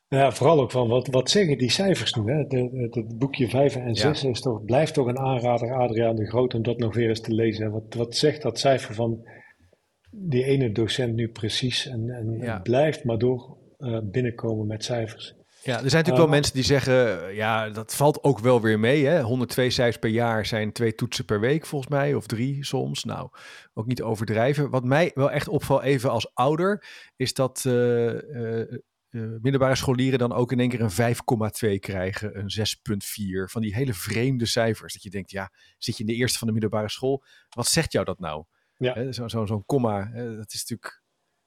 Ja, 0.08 0.32
vooral 0.32 0.60
ook 0.60 0.70
van 0.70 0.88
wat, 0.88 1.06
wat 1.06 1.30
zeggen 1.30 1.58
die 1.58 1.70
cijfers 1.70 2.14
nu? 2.14 2.32
Hè? 2.32 2.38
Het 2.38 3.18
boekje 3.18 3.48
5 3.48 3.76
en 3.76 3.94
6 3.94 4.20
ja. 4.20 4.28
is 4.28 4.40
toch, 4.40 4.64
blijft 4.64 4.94
toch 4.94 5.06
een 5.06 5.18
aanrader, 5.18 5.74
Adriaan 5.74 6.16
de 6.16 6.26
Groot, 6.26 6.54
om 6.54 6.62
dat 6.62 6.78
nog 6.78 6.94
weer 6.94 7.08
eens 7.08 7.20
te 7.20 7.34
lezen. 7.34 7.70
Wat, 7.70 7.94
wat 7.94 8.16
zegt 8.16 8.42
dat 8.42 8.58
cijfer 8.58 8.94
van 8.94 9.28
die 10.10 10.44
ene 10.44 10.72
docent 10.72 11.14
nu 11.14 11.28
precies? 11.28 11.86
En, 11.86 12.10
en 12.10 12.38
ja. 12.40 12.58
blijft 12.58 13.04
maar 13.04 13.18
door 13.18 13.58
uh, 13.78 13.98
binnenkomen 14.02 14.66
met 14.66 14.84
cijfers. 14.84 15.34
Ja, 15.64 15.72
er 15.72 15.90
zijn 15.90 16.02
natuurlijk 16.02 16.16
wel 16.16 16.28
mensen 16.28 16.54
die 16.54 16.64
zeggen, 16.64 17.34
ja, 17.34 17.70
dat 17.70 17.94
valt 17.94 18.22
ook 18.22 18.38
wel 18.38 18.60
weer 18.60 18.78
mee. 18.78 19.06
Hè? 19.06 19.22
102 19.22 19.70
cijfers 19.70 19.98
per 19.98 20.10
jaar 20.10 20.46
zijn 20.46 20.72
twee 20.72 20.94
toetsen 20.94 21.24
per 21.24 21.40
week 21.40 21.66
volgens 21.66 21.90
mij, 21.90 22.14
of 22.14 22.26
drie 22.26 22.64
soms. 22.64 23.04
Nou, 23.04 23.30
ook 23.74 23.86
niet 23.86 24.02
overdrijven. 24.02 24.70
Wat 24.70 24.84
mij 24.84 25.10
wel 25.14 25.30
echt 25.30 25.48
opvalt, 25.48 25.82
even 25.82 26.10
als 26.10 26.34
ouder, 26.34 26.86
is 27.16 27.34
dat 27.34 27.64
uh, 27.66 28.12
uh, 28.12 28.76
middelbare 29.40 29.74
scholieren 29.74 30.18
dan 30.18 30.32
ook 30.32 30.52
in 30.52 30.60
één 30.60 30.68
keer 30.68 30.80
een 30.80 31.14
5,2 31.74 31.78
krijgen, 31.78 32.38
een 32.38 32.50
6,4. 33.46 33.50
Van 33.50 33.62
die 33.62 33.74
hele 33.74 33.94
vreemde 33.94 34.46
cijfers. 34.46 34.92
Dat 34.92 35.02
je 35.02 35.10
denkt, 35.10 35.30
ja, 35.30 35.52
zit 35.78 35.96
je 35.96 36.04
in 36.04 36.08
de 36.08 36.16
eerste 36.16 36.38
van 36.38 36.46
de 36.46 36.52
middelbare 36.52 36.90
school? 36.90 37.24
Wat 37.48 37.66
zegt 37.66 37.92
jou 37.92 38.04
dat 38.04 38.18
nou? 38.18 38.44
Ja. 38.76 39.12
Zo'n 39.12 39.30
zo, 39.30 39.46
zo 39.46 39.60
komma, 39.60 40.10
dat 40.14 40.52
is 40.52 40.64
natuurlijk 40.66 41.03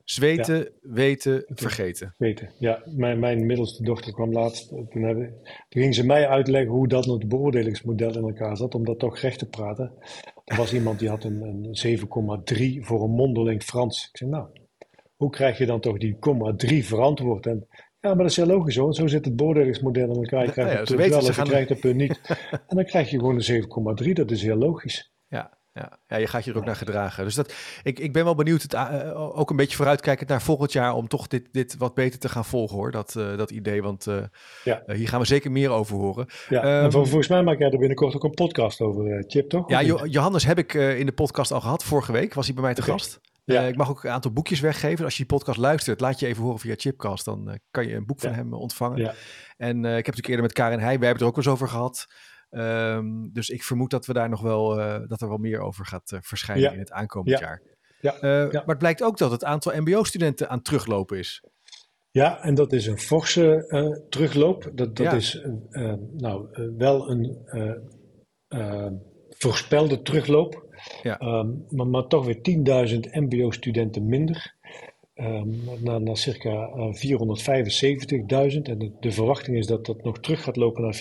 Zweten, 0.10 0.58
ja. 0.58 0.70
weten, 0.82 1.44
vergeten. 1.48 2.14
Weten, 2.18 2.52
ja. 2.60 2.84
Mijn, 2.86 3.20
mijn 3.20 3.46
middelste 3.46 3.84
dochter 3.84 4.14
kwam 4.14 4.32
laatst. 4.32 4.70
Toen, 4.70 5.04
hebben, 5.04 5.34
toen 5.70 5.82
ging 5.82 5.96
ze 5.96 6.06
mij 6.06 6.28
uitleggen 6.28 6.72
hoe 6.72 6.88
dat 6.88 7.06
het 7.06 7.28
beoordelingsmodel 7.28 8.16
in 8.18 8.24
elkaar 8.24 8.58
zat, 8.58 8.76
om 8.76 8.86
dat 8.86 9.00
toch 9.00 9.20
recht 9.20 9.40
te 9.40 9.50
praten. 9.50 9.94
Er 10.46 10.58
was 10.58 10.74
iemand 10.74 11.00
die 11.00 11.10
had 11.10 11.24
een, 11.24 11.42
een 11.42 12.00
7,3 12.00 12.86
voor 12.86 13.04
een 13.04 13.10
mondeling 13.10 13.64
Frans. 13.64 14.08
Ik 14.12 14.18
zei, 14.18 14.30
nou, 14.30 14.48
hoe 15.16 15.30
krijg 15.30 15.58
je 15.58 15.66
dan 15.66 15.80
toch 15.80 15.98
die 15.98 16.14
0,3 16.14 16.86
verantwoord? 16.86 17.46
En 17.46 17.68
ja, 18.00 18.10
maar 18.10 18.18
dat 18.18 18.32
is 18.32 18.36
heel 18.36 18.46
logisch 18.46 18.76
hoor. 18.76 18.94
Zo 18.94 19.08
zit 19.08 19.26
het 19.26 19.36
beoordelingsmodel 19.36 20.10
in 20.10 20.16
elkaar. 20.16 20.46
Je 20.46 20.52
krijgt 20.52 20.72
ja, 20.72 20.78
ja, 20.78 20.84
het 20.84 20.96
punt 20.96 21.10
wel 21.10 21.20
of 21.20 21.36
je 21.36 21.42
krijgt 21.42 21.70
het 21.70 21.80
punt 21.80 21.96
niet. 21.96 22.22
en 22.68 22.76
dan 22.76 22.86
krijg 22.86 23.10
je 23.10 23.20
gewoon 23.20 23.42
een 23.48 24.04
7,3. 24.06 24.12
Dat 24.14 24.32
is 24.32 24.42
heel 24.42 24.58
logisch. 24.58 25.12
Ja, 25.28 25.57
ja, 25.78 25.98
ja, 26.08 26.18
je 26.18 26.28
gaat 26.28 26.46
je 26.46 26.52
er 26.52 26.58
ook 26.58 26.66
naar 26.66 26.76
gedragen. 26.76 27.24
Dus 27.24 27.36
dat, 27.36 27.54
ik, 27.84 28.00
ik 28.00 28.14
ben 28.14 28.24
wel 28.24 28.36
benieuwd, 28.36 28.62
het, 28.62 28.74
uh, 28.74 29.38
ook 29.40 29.50
een 29.50 29.56
beetje 29.56 29.76
vooruitkijkend 29.76 30.30
naar 30.30 30.42
volgend 30.42 30.72
jaar, 30.72 30.94
om 30.94 31.08
toch 31.08 31.28
dit, 31.28 31.48
dit 31.52 31.78
wat 31.78 31.94
beter 31.94 32.20
te 32.20 32.30
gaan 32.30 32.46
volgen 32.46 32.76
hoor, 32.76 32.92
dat, 32.92 33.16
uh, 33.18 33.38
dat 33.38 33.52
idee. 33.52 33.82
Want 33.82 34.06
uh, 34.08 34.18
ja. 34.64 34.84
hier 34.86 35.08
gaan 35.08 35.20
we 35.20 35.26
zeker 35.26 35.52
meer 35.52 35.70
over 35.70 35.96
horen. 35.96 36.28
Ja, 36.50 36.78
um, 36.80 36.84
en 36.84 36.92
volgens 36.92 37.28
mij 37.28 37.44
maak 37.44 37.60
jij 37.60 37.72
er 37.72 37.78
binnenkort 37.78 38.16
ook 38.16 38.24
een 38.24 38.34
podcast 38.34 38.82
over, 38.82 39.24
Chip, 39.28 39.50
toch? 39.50 39.70
Ja, 39.70 39.82
jo 39.82 40.06
Johannes 40.06 40.46
heb 40.46 40.58
ik 40.58 40.74
in 40.74 41.06
de 41.06 41.12
podcast 41.12 41.52
al 41.52 41.62
gehad. 41.62 41.84
Vorige 41.84 42.12
week 42.12 42.34
was 42.34 42.46
hij 42.46 42.54
bij 42.54 42.64
mij 42.64 42.74
te 42.74 42.82
okay. 42.82 42.94
gast. 42.94 43.20
Ja. 43.44 43.62
ik 43.62 43.76
mag 43.76 43.90
ook 43.90 44.04
een 44.04 44.12
aantal 44.12 44.32
boekjes 44.32 44.60
weggeven. 44.60 45.06
Als 45.06 45.18
je 45.18 45.26
die 45.26 45.38
podcast 45.38 45.58
luistert, 45.58 46.00
laat 46.00 46.20
je 46.20 46.28
even 46.28 46.44
horen 46.44 46.60
via 46.60 46.74
Chipcast. 46.78 47.26
Dan 47.26 47.60
kan 47.72 47.88
je 47.88 47.96
een 47.96 48.06
boek 48.06 48.20
van 48.20 48.34
hem 48.34 48.54
ontvangen. 48.54 48.98
Ja. 48.98 49.14
En 49.58 49.78
ik 49.78 49.84
heb 49.84 49.96
natuurlijk 49.96 50.28
eerder 50.28 50.44
met 50.44 50.54
Karin 50.54 50.80
Heij, 50.80 51.00
wij 51.00 51.08
hebben 51.08 51.10
het 51.10 51.22
er 51.22 51.28
ook 51.28 51.36
wel 51.36 51.44
eens 51.44 51.54
over 51.54 51.68
gehad. 51.68 52.08
Um, 52.50 53.30
dus 53.34 53.50
ik 53.50 53.64
vermoed 53.64 53.90
dat 53.90 54.06
we 54.06 54.14
daar 54.14 54.30
nog 54.30 54.42
wel, 54.42 54.80
uh, 54.80 55.00
dat 55.08 55.22
er 55.22 55.28
wel 55.28 55.38
meer 55.38 55.60
over 55.60 55.86
gaat 55.86 56.12
uh, 56.12 56.20
verschijnen 56.22 56.64
ja. 56.64 56.72
in 56.72 56.80
het 56.80 56.92
aankomend 56.92 57.40
ja. 57.40 57.46
jaar. 57.46 57.62
Ja. 58.02 58.16
Uh, 58.16 58.22
ja. 58.22 58.48
Maar 58.52 58.64
het 58.66 58.78
blijkt 58.78 59.04
ook 59.04 59.18
dat 59.18 59.32
het 59.32 59.44
aantal 59.44 59.82
MBO-studenten 59.82 60.50
aan 60.50 60.62
teruglopen 60.62 61.18
is. 61.18 61.44
Ja, 62.12 62.42
en 62.42 62.56
dat 62.56 62.74
is 62.74 62.86
een 62.86 63.00
forse 63.00 63.66
terugloop. 64.10 64.72
Dat, 64.74 64.96
dat 64.96 65.14
is 65.14 65.42
nou, 66.12 66.48
wel 66.78 67.10
een 67.10 67.38
voorspelde 69.30 70.02
terugloop. 70.02 70.66
Ja. 71.02 71.18
Ehm, 71.18 71.50
maar, 71.70 71.88
maar 71.88 72.08
toch 72.08 72.26
weer 72.26 72.40
10.000 72.90 73.00
MBO-studenten 73.00 74.06
minder. 74.06 74.56
Ehm, 75.18 75.50
naar, 75.84 76.02
naar 76.02 76.18
circa 76.18 76.50
eh, 76.50 76.94
475.000. 76.94 78.62
En 78.62 78.78
de, 78.78 78.92
de 79.00 79.12
verwachting 79.12 79.58
is 79.58 79.68
dat 79.68 79.86
dat 79.86 80.04
nog 80.04 80.20
terug 80.20 80.44
gaat 80.44 80.56
lopen 80.56 80.82
naar 80.82 81.00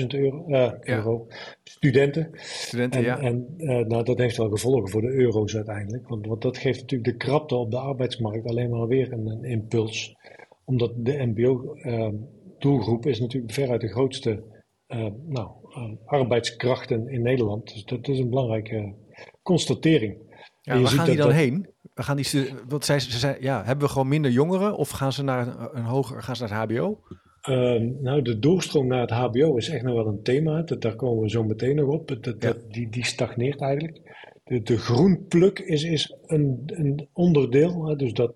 450.000 0.00 0.06
euro, 0.06 0.46
eh, 0.46 0.72
euro 0.80 1.26
studenten. 1.62 2.30
Studenten, 2.34 3.00
En, 3.00 3.04
ja. 3.06 3.18
en 3.18 3.54
eh, 3.56 3.86
nou, 3.86 4.04
dat 4.04 4.18
heeft 4.18 4.36
wel 4.36 4.50
gevolgen 4.50 4.88
voor 4.88 5.00
de 5.00 5.12
euro's 5.12 5.56
uiteindelijk. 5.56 6.08
Want, 6.08 6.26
want 6.26 6.42
dat 6.42 6.58
geeft 6.58 6.80
natuurlijk 6.80 7.10
de 7.10 7.16
krapte 7.26 7.54
op 7.54 7.70
de 7.70 7.78
arbeidsmarkt 7.78 8.46
alleen 8.46 8.70
maar 8.70 8.86
weer 8.86 9.12
een, 9.12 9.26
een 9.26 9.44
impuls. 9.44 10.16
Omdat 10.64 10.92
de 10.96 11.26
MBO-doelgroep 11.26 13.06
is 13.06 13.20
natuurlijk 13.20 13.52
veruit 13.52 13.80
de 13.80 13.88
grootste 13.88 14.42
eh, 14.86 15.06
nou, 15.26 15.50
eh, 15.74 15.90
arbeidskrachten 16.04 17.08
in 17.08 17.22
Nederland. 17.22 17.72
Dus 17.72 17.84
dat 17.84 18.08
is 18.08 18.18
een 18.18 18.28
belangrijke 18.30 18.94
constatering. 19.42 20.16
ja 20.60 20.80
waar 20.80 20.90
gaan 20.90 21.06
die 21.06 21.16
dan 21.16 21.26
dat- 21.26 21.36
heen? 21.36 21.66
We 21.94 22.02
gaan 22.02 22.16
die 22.16 22.48
wat 22.68 22.84
zij, 22.84 23.00
ze 23.00 23.18
zei, 23.18 23.36
ja, 23.40 23.64
hebben 23.64 23.86
we 23.86 23.92
gewoon 23.92 24.08
minder 24.08 24.30
jongeren 24.30 24.76
of 24.76 24.90
gaan 24.90 25.12
ze 25.12 25.22
naar 25.22 25.46
een, 25.46 25.68
een 25.78 25.84
hoger, 25.84 26.22
gaan 26.22 26.36
ze 26.36 26.44
naar 26.46 26.60
het 26.60 26.70
HBO? 26.70 27.00
Ehm, 27.42 27.90
nou, 28.02 28.22
de 28.22 28.38
doorstroom 28.38 28.86
naar 28.86 29.00
het 29.00 29.10
HBO 29.10 29.56
is 29.56 29.68
echt 29.68 29.82
nog 29.82 29.94
wel 29.94 30.06
een 30.06 30.22
thema. 30.22 30.62
Dat, 30.62 30.80
daar 30.80 30.96
komen 30.96 31.22
we 31.22 31.30
zo 31.30 31.44
meteen 31.44 31.76
nog 31.76 31.88
op. 31.88 32.08
Dat, 32.08 32.22
dat- 32.24 32.42
Ja. 32.42 32.54
die, 32.68 32.88
die 32.88 33.04
stagneert 33.04 33.60
eigenlijk. 33.60 34.00
De, 34.44 34.62
de 34.62 34.78
groenpluk 34.78 35.58
is, 35.58 35.82
is 35.84 36.14
een, 36.26 36.62
een 36.66 37.08
onderdeel. 37.12 37.86
Hè, 37.86 37.96
dus 37.96 38.12
dat 38.12 38.34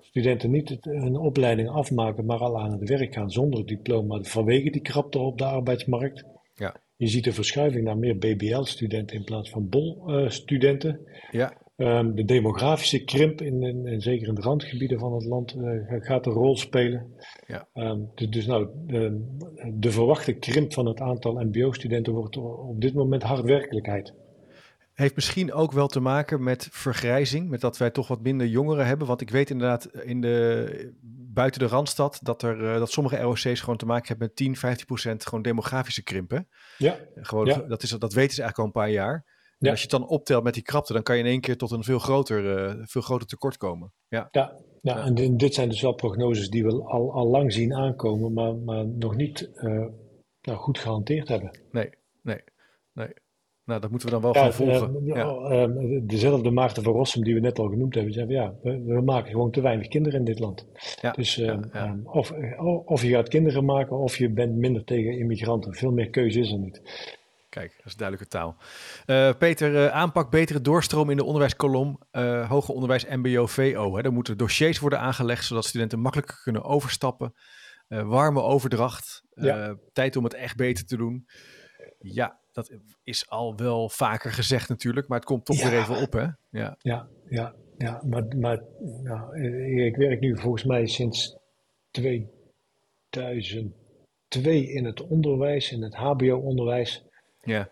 studenten 0.00 0.50
niet 0.50 0.76
hun 0.80 1.16
opleiding 1.16 1.68
afmaken, 1.68 2.24
maar 2.24 2.38
al 2.38 2.60
aan 2.60 2.72
het 2.72 2.88
werk 2.88 3.14
gaan 3.14 3.30
zonder 3.30 3.66
diploma 3.66 4.22
vanwege 4.22 4.70
die 4.70 4.80
krapte 4.82 5.18
op 5.18 5.38
de 5.38 5.44
arbeidsmarkt. 5.44 6.24
Ja. 6.54 6.76
Je 6.96 7.06
ziet 7.06 7.26
een 7.26 7.34
verschuiving 7.34 7.84
naar 7.84 7.98
meer 7.98 8.16
BBL-studenten 8.18 9.16
in 9.16 9.24
plaats 9.24 9.50
van 9.50 9.68
BOL-studenten. 9.68 11.00
Ja, 11.30 11.52
Ehm, 11.76 12.14
de 12.14 12.24
demografische 12.24 13.04
krimp, 13.04 13.40
in, 13.40 13.62
in, 13.62 13.86
in 13.86 14.00
zeker 14.00 14.28
in 14.28 14.34
de 14.34 14.40
randgebieden 14.40 14.98
van 14.98 15.12
het 15.14 15.24
land, 15.24 15.52
eh, 15.52 15.62
ga- 15.88 16.00
gaat 16.00 16.26
een 16.26 16.32
rol 16.32 16.56
spelen. 16.56 17.06
Ja. 17.46 17.68
Ehm, 17.72 17.98
dus, 18.14 18.28
dus 18.30 18.46
nou, 18.46 18.68
de, 18.86 19.26
de 19.74 19.90
verwachte 19.90 20.32
krimp 20.32 20.72
van 20.72 20.86
het 20.86 21.00
aantal 21.00 21.32
MBO-studenten 21.34 22.12
wordt 22.12 22.36
op 22.36 22.80
dit 22.80 22.94
moment 22.94 23.22
hard 23.22 23.44
werkelijkheid. 23.44 24.14
heeft 24.94 25.14
misschien 25.14 25.52
ook 25.52 25.72
wel 25.72 25.86
te 25.86 26.00
maken 26.00 26.42
met 26.42 26.68
vergrijzing, 26.70 27.48
met 27.48 27.60
dat 27.60 27.76
wij 27.78 27.90
toch 27.90 28.08
wat 28.08 28.20
minder 28.22 28.46
jongeren 28.46 28.86
hebben. 28.86 29.06
Want 29.06 29.20
ik 29.20 29.30
weet 29.30 29.50
inderdaad 29.50 29.84
in 29.86 30.20
de, 30.20 30.92
buiten 31.32 31.60
de 31.60 31.66
Randstad 31.66 32.18
dat, 32.22 32.42
er, 32.42 32.64
eh, 32.72 32.78
dat 32.78 32.90
sommige 32.90 33.16
ROC's 33.20 33.60
gewoon 33.60 33.76
te 33.76 33.86
maken 33.86 34.06
hebben 34.08 34.26
met 34.26 34.36
10, 34.36 34.56
15 34.56 34.86
procent 34.86 35.26
gewoon 35.26 35.42
demografische 35.42 36.02
krimpen. 36.02 36.48
Ja, 36.78 36.96
Gewoon, 37.14 37.46
Ja. 37.46 37.58
dat, 37.58 37.82
is, 37.82 37.90
dat 37.90 38.12
weten 38.12 38.34
ze 38.34 38.42
eigenlijk 38.42 38.58
al 38.58 38.64
een 38.64 38.86
paar 38.86 38.90
jaar. 38.94 39.24
En 39.64 39.70
als 39.70 39.82
je 39.82 39.88
het 39.90 40.00
dan 40.00 40.08
optelt 40.08 40.44
met 40.44 40.54
die 40.54 40.62
krapte, 40.62 40.92
dan 40.92 41.02
kan 41.02 41.16
je 41.16 41.22
in 41.22 41.28
één 41.28 41.40
keer 41.40 41.56
tot 41.56 41.70
een 41.70 41.82
veel 41.84 41.98
groter, 41.98 42.56
eh, 42.58 42.74
veel 42.84 43.02
groter 43.02 43.26
tekort 43.26 43.56
komen. 43.56 43.92
Ja, 44.08 44.28
ja, 44.30 44.52
ja, 44.82 45.04
en 45.04 45.14
di- 45.14 45.36
dit 45.36 45.54
zijn 45.54 45.68
dus 45.68 45.80
wel 45.80 45.92
prognoses 45.94 46.50
die 46.50 46.64
we 46.64 46.82
al, 46.82 47.12
al 47.12 47.26
lang 47.26 47.52
zien 47.52 47.74
aankomen, 47.74 48.32
maar, 48.32 48.54
maar 48.56 48.86
nog 48.86 49.16
niet 49.16 49.50
eh, 49.54 49.84
nou, 50.42 50.58
goed 50.58 50.78
gehanteerd 50.78 51.28
hebben. 51.28 51.58
nee, 51.70 51.90
nee, 52.22 52.40
nee. 52.92 53.08
Nou, 53.64 53.80
dat 53.80 53.90
moeten 53.90 54.08
we 54.08 54.14
dan 54.14 54.22
wel 54.22 54.34
Ja, 54.34 54.40
gaan 54.42 54.52
volgen. 54.52 54.96
eh, 55.06 55.14
ja. 55.16 55.66
dezelfde 56.02 56.50
Maarten 56.50 56.82
van 56.82 56.92
Rossum 56.92 57.24
die 57.24 57.34
we 57.34 57.40
net 57.40 57.58
al 57.58 57.68
genoemd 57.68 57.94
hebben, 57.94 58.12
zei 58.12 58.26
van, 58.26 58.34
ja, 58.34 58.54
we, 58.62 58.82
we 58.82 59.00
maken 59.00 59.30
gewoon 59.30 59.50
te 59.50 59.60
weinig 59.60 59.88
kinderen 59.88 60.18
in 60.18 60.24
dit 60.24 60.38
land. 60.38 60.66
Ja, 61.00 61.10
Dus 61.12 61.38
eh, 61.38 61.46
ja. 61.46 61.60
ehm, 61.72 61.98
Of, 62.06 62.32
of 62.84 63.02
je 63.02 63.08
gaat 63.08 63.28
kinderen 63.28 63.64
maken 63.64 63.96
of 63.98 64.16
je 64.16 64.30
bent 64.30 64.56
minder 64.56 64.84
tegen 64.84 65.18
immigranten. 65.18 65.74
Veel 65.74 65.92
meer 65.92 66.10
keuze 66.10 66.40
is 66.40 66.52
er 66.52 66.58
niet. 66.58 66.82
Kijk, 67.54 67.74
dat 67.76 67.86
is 67.86 67.96
duidelijke 67.96 68.30
taal. 68.30 68.56
Eh, 69.06 69.32
Peter, 69.38 69.84
eh, 69.84 69.92
aanpak 69.92 70.30
betere 70.30 70.60
doorstroom 70.60 71.10
in 71.10 71.16
de 71.16 71.24
onderwijskolom. 71.24 71.98
eh 72.10 72.48
hoger 72.50 72.74
onderwijs 72.74 73.04
MBO, 73.06 73.46
VO. 73.46 73.96
Hè. 73.96 74.02
Er 74.02 74.12
moeten 74.12 74.38
dossiers 74.38 74.78
worden 74.78 74.98
aangelegd 74.98 75.44
zodat 75.44 75.64
studenten 75.64 76.00
makkelijker 76.00 76.40
kunnen 76.42 76.62
overstappen. 76.64 77.34
Warme 77.88 78.40
overdracht. 78.42 79.22
Ja. 79.34 79.76
tijd 79.92 80.16
om 80.16 80.24
het 80.24 80.34
echt 80.34 80.56
beter 80.56 80.84
te 80.86 80.96
doen. 80.96 81.26
Ja, 81.98 82.38
dat 82.52 82.70
is 83.02 83.28
al 83.30 83.56
wel 83.56 83.88
vaker 83.88 84.32
gezegd 84.32 84.68
natuurlijk, 84.68 85.08
maar 85.08 85.18
het 85.18 85.26
komt 85.26 85.44
toch 85.44 85.56
Ja. 85.58 85.70
weer 85.70 85.80
even 85.80 85.96
op, 86.02 86.12
hè? 86.12 86.26
Ja, 86.50 86.74
Ja, 86.78 87.08
ja, 87.28 87.54
ja. 87.76 88.02
Maar, 88.06 88.24
maar 88.38 88.62
nou, 89.02 89.40
ik 89.86 89.96
werk 89.96 90.20
nu 90.20 90.38
volgens 90.38 90.64
mij 90.64 90.86
sinds 90.86 91.36
2002 91.90 93.72
in 94.72 94.84
het 94.84 95.00
onderwijs, 95.06 95.72
in 95.72 95.82
het 95.82 95.94
HBO-onderwijs. 95.94 97.04
Ja, 97.44 97.68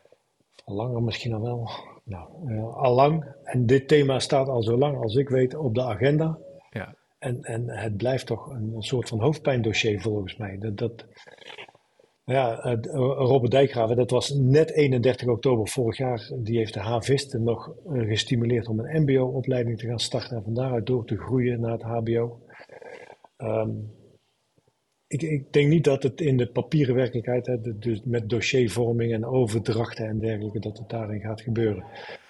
langer 0.64 1.02
misschien 1.02 1.32
al 1.32 1.40
wel. 1.40 1.70
Nou, 2.04 2.28
eh, 2.46 2.76
al 2.76 2.94
lang. 2.94 3.24
En 3.44 3.66
dit 3.66 3.88
thema 3.88 4.18
staat 4.18 4.48
al 4.48 4.62
zo 4.62 4.76
lang 4.76 5.02
als 5.02 5.14
ik 5.14 5.28
weet 5.28 5.54
op 5.54 5.74
de 5.74 5.82
agenda. 5.82 6.38
ja. 6.70 6.94
En, 7.18 7.42
en 7.42 7.68
het 7.68 7.96
blijft 7.96 8.26
toch 8.26 8.46
een, 8.46 8.72
een 8.74 8.82
soort 8.82 9.08
van 9.08 9.20
hoofdpijndossier 9.20 10.00
volgens 10.00 10.36
mij. 10.36 10.58
Dat, 10.58 10.76
dat, 10.76 11.06
ja, 12.24 12.58
eh, 12.58 12.78
Robert 13.16 13.50
Dijkgraven, 13.50 13.96
dat 13.96 14.10
was 14.10 14.30
net 14.30 14.70
31 14.70 15.28
oktober 15.28 15.68
vorig 15.68 15.96
jaar. 15.96 16.30
Die 16.36 16.58
heeft 16.58 16.74
de 16.74 16.80
havisten 16.80 17.42
nog 17.42 17.68
eh, 17.68 18.06
gestimuleerd 18.06 18.68
om 18.68 18.78
een 18.78 19.02
mbo-opleiding 19.02 19.78
te 19.78 19.86
gaan 19.86 20.00
starten. 20.00 20.36
En 20.36 20.42
van 20.42 20.54
daaruit 20.54 20.86
door 20.86 21.04
te 21.04 21.16
groeien 21.16 21.60
naar 21.60 21.72
het 21.72 21.82
hbo. 21.82 22.40
Ehm, 23.36 23.70
ik, 25.12 25.22
ik 25.22 25.52
denk 25.52 25.68
niet 25.68 25.84
dat 25.84 26.02
het 26.02 26.20
in 26.20 26.36
de 26.36 26.46
papieren 26.46 26.94
werkelijkheid, 26.94 27.46
hè, 27.46 27.60
de- 27.60 27.78
dus 27.78 28.00
met 28.04 28.28
dossiervorming 28.28 29.12
en 29.12 29.24
overdrachten 29.24 30.06
en 30.08 30.18
dergelijke, 30.18 30.58
dat 30.60 30.78
het 30.78 30.88
daarin 30.88 31.20
gaat 31.20 31.40
gebeuren. 31.40 31.84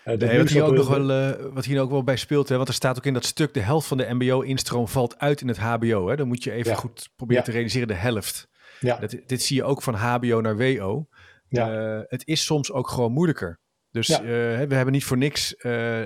De 0.04 0.16
Nee, 0.16 0.38
wat, 0.38 0.48
hier 0.48 0.62
ook 0.64 0.74
nog 0.74 0.88
wel, 0.88 1.10
eh, 1.10 1.44
wat 1.54 1.64
hier 1.64 1.80
ook 1.80 1.90
wel 1.90 2.04
bij 2.04 2.16
speelt, 2.16 2.48
hè, 2.48 2.56
want 2.56 2.68
er 2.68 2.74
staat 2.74 2.96
ook 2.96 3.06
in 3.06 3.12
dat 3.14 3.24
stuk, 3.24 3.54
de 3.54 3.60
helft 3.60 3.86
van 3.86 3.96
de 3.96 4.06
MBO-instroom 4.14 4.88
valt 4.88 5.18
uit 5.18 5.40
in 5.40 5.48
het 5.48 5.58
HBO. 5.58 6.08
Hè. 6.08 6.16
Dan 6.16 6.28
moet 6.28 6.44
je 6.44 6.52
even 6.52 6.70
Ja. 6.70 6.76
goed 6.76 7.08
proberen 7.16 7.42
Ja. 7.42 7.46
te 7.48 7.54
realiseren, 7.54 7.88
de 7.88 7.94
helft. 7.94 8.48
Ja, 8.80 8.98
Dat, 8.98 9.16
dit 9.26 9.42
zie 9.42 9.56
je 9.56 9.64
ook 9.64 9.82
van 9.82 9.94
HBO 9.94 10.40
naar 10.40 10.56
WO. 10.56 11.06
ja, 11.48 11.74
Eh, 11.96 12.00
het 12.08 12.26
is 12.26 12.44
soms 12.44 12.72
ook 12.72 12.88
gewoon 12.88 13.12
moeilijker. 13.12 13.60
Dus 13.90 14.06
Ja. 14.06 14.22
we 14.22 14.74
hebben 14.74 14.92
niet 14.92 15.04
voor 15.04 15.16
niks, 15.16 15.54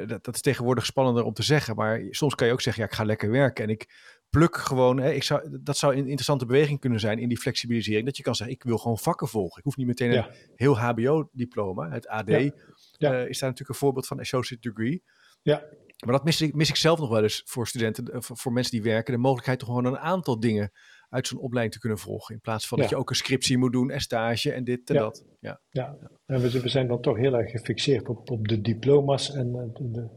dat, 0.06 0.24
dat 0.24 0.34
is 0.34 0.40
tegenwoordig 0.40 0.86
spannender 0.86 1.24
om 1.24 1.32
te 1.32 1.42
zeggen, 1.42 1.76
maar 1.76 2.02
soms 2.10 2.34
kan 2.34 2.46
je 2.46 2.52
ook 2.52 2.60
zeggen, 2.60 2.82
ja, 2.82 2.88
ik 2.88 2.94
ga 2.94 3.04
lekker 3.04 3.30
werken 3.30 3.64
en 3.64 3.70
ik 3.70 3.86
pluk 4.30 4.56
gewoon, 4.56 4.98
hè, 5.00 5.12
ik 5.12 5.22
zou, 5.22 5.58
dat 5.60 5.76
zou 5.76 5.92
een 5.92 5.98
interessante 5.98 6.46
beweging 6.46 6.80
kunnen 6.80 7.00
zijn 7.00 7.18
in 7.18 7.28
die 7.28 7.38
flexibilisering, 7.38 8.04
dat 8.06 8.16
je 8.16 8.22
kan 8.22 8.34
zeggen, 8.34 8.56
ik 8.56 8.62
wil 8.62 8.78
gewoon 8.78 8.98
vakken 8.98 9.28
volgen. 9.28 9.58
Ik 9.58 9.64
hoef 9.64 9.76
niet 9.76 9.86
meteen 9.86 10.12
Ja. 10.12 10.26
een 10.28 10.34
heel 10.56 10.78
HBO-diploma, 10.78 11.90
het 11.90 12.08
AD 12.08 12.28
Ja. 12.28 12.38
Ja. 12.38 13.12
eh, 13.12 13.28
is 13.28 13.38
daar 13.38 13.48
natuurlijk 13.50 13.68
een 13.68 13.74
voorbeeld 13.74 14.06
van, 14.06 14.18
associate 14.20 14.68
degree. 14.68 15.02
ja, 15.42 15.62
Maar 16.04 16.12
dat 16.14 16.24
mis 16.24 16.40
ik, 16.40 16.54
mis 16.54 16.68
ik 16.68 16.76
zelf 16.76 16.98
nog 16.98 17.08
wel 17.08 17.22
eens 17.22 17.42
voor 17.44 17.66
studenten, 17.66 18.04
eh, 18.12 18.20
voor, 18.20 18.36
voor 18.36 18.52
mensen 18.52 18.72
die 18.72 18.82
werken, 18.82 19.12
de 19.14 19.18
mogelijkheid 19.20 19.62
om 19.62 19.68
gewoon 19.68 19.84
een 19.84 19.98
aantal 19.98 20.40
dingen 20.40 20.72
uit 21.08 21.26
zo'n 21.26 21.38
opleiding 21.38 21.74
te 21.74 21.80
kunnen 21.80 21.98
volgen. 21.98 22.34
In 22.34 22.40
plaats 22.40 22.68
van 22.68 22.78
dat 22.78 22.88
je 22.88 22.96
ook 22.96 23.10
een 23.10 23.16
scriptie 23.16 23.58
moet 23.58 23.72
doen 23.72 23.90
en 23.90 24.00
stage 24.00 24.52
en 24.52 24.64
dit 24.64 24.90
en 24.90 24.96
dat. 24.96 25.24
Ja. 25.40 25.60
Ja, 25.70 25.96
en 26.26 26.40
we, 26.40 26.60
we 26.60 26.68
zijn 26.68 26.86
dan 26.88 27.00
toch 27.00 27.16
heel 27.16 27.34
erg 27.34 27.50
gefixeerd 27.50 28.08
op, 28.08 28.30
op 28.30 28.48
de 28.48 28.60
diploma's 28.60 29.34
en 29.34 29.54
eh, 29.54 29.84
de, 29.92 30.08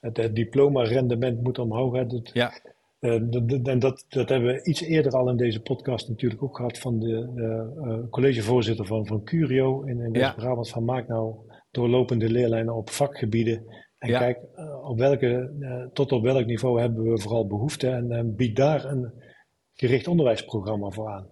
het, 0.00 0.16
het 0.16 0.34
diploma-rendement 0.34 1.42
moet 1.42 1.58
omhoog. 1.58 1.94
Hè. 1.94 2.06
Dat, 2.06 2.30
Ja. 2.32 2.52
Eh, 3.00 3.12
en 3.62 3.78
dat, 3.78 4.04
dat 4.08 4.28
hebben 4.28 4.54
we 4.54 4.64
iets 4.64 4.80
eerder 4.80 5.12
al 5.12 5.28
in 5.28 5.36
deze 5.36 5.60
podcast 5.60 6.08
natuurlijk 6.08 6.42
ook 6.42 6.56
gehad 6.56 6.78
van 6.78 6.98
de 6.98 7.32
eh, 7.36 7.92
eh, 7.92 8.08
collegevoorzitter 8.10 8.86
van, 8.86 9.06
van 9.06 9.24
Curio 9.24 9.82
in, 9.82 10.00
in 10.00 10.12
Ja. 10.12 10.20
West-Brabant. 10.20 10.68
Van 10.68 10.84
maak 10.84 11.08
nou 11.08 11.34
doorlopende 11.70 12.30
leerlijnen 12.30 12.74
op 12.74 12.90
vakgebieden. 12.90 13.64
En 13.98 14.08
Ja. 14.08 14.18
kijk 14.18 14.38
op 14.82 14.98
welke, 14.98 15.88
tot 15.92 16.12
op 16.12 16.22
welk 16.22 16.46
niveau 16.46 16.80
hebben 16.80 17.10
we 17.10 17.20
vooral 17.20 17.46
behoefte 17.46 17.88
en 17.88 18.10
eh, 18.10 18.22
bied 18.24 18.56
daar 18.56 18.84
een 18.84 19.12
gericht 19.74 20.08
onderwijsprogramma 20.08 20.90
voor 20.90 21.08
aan. 21.08 21.26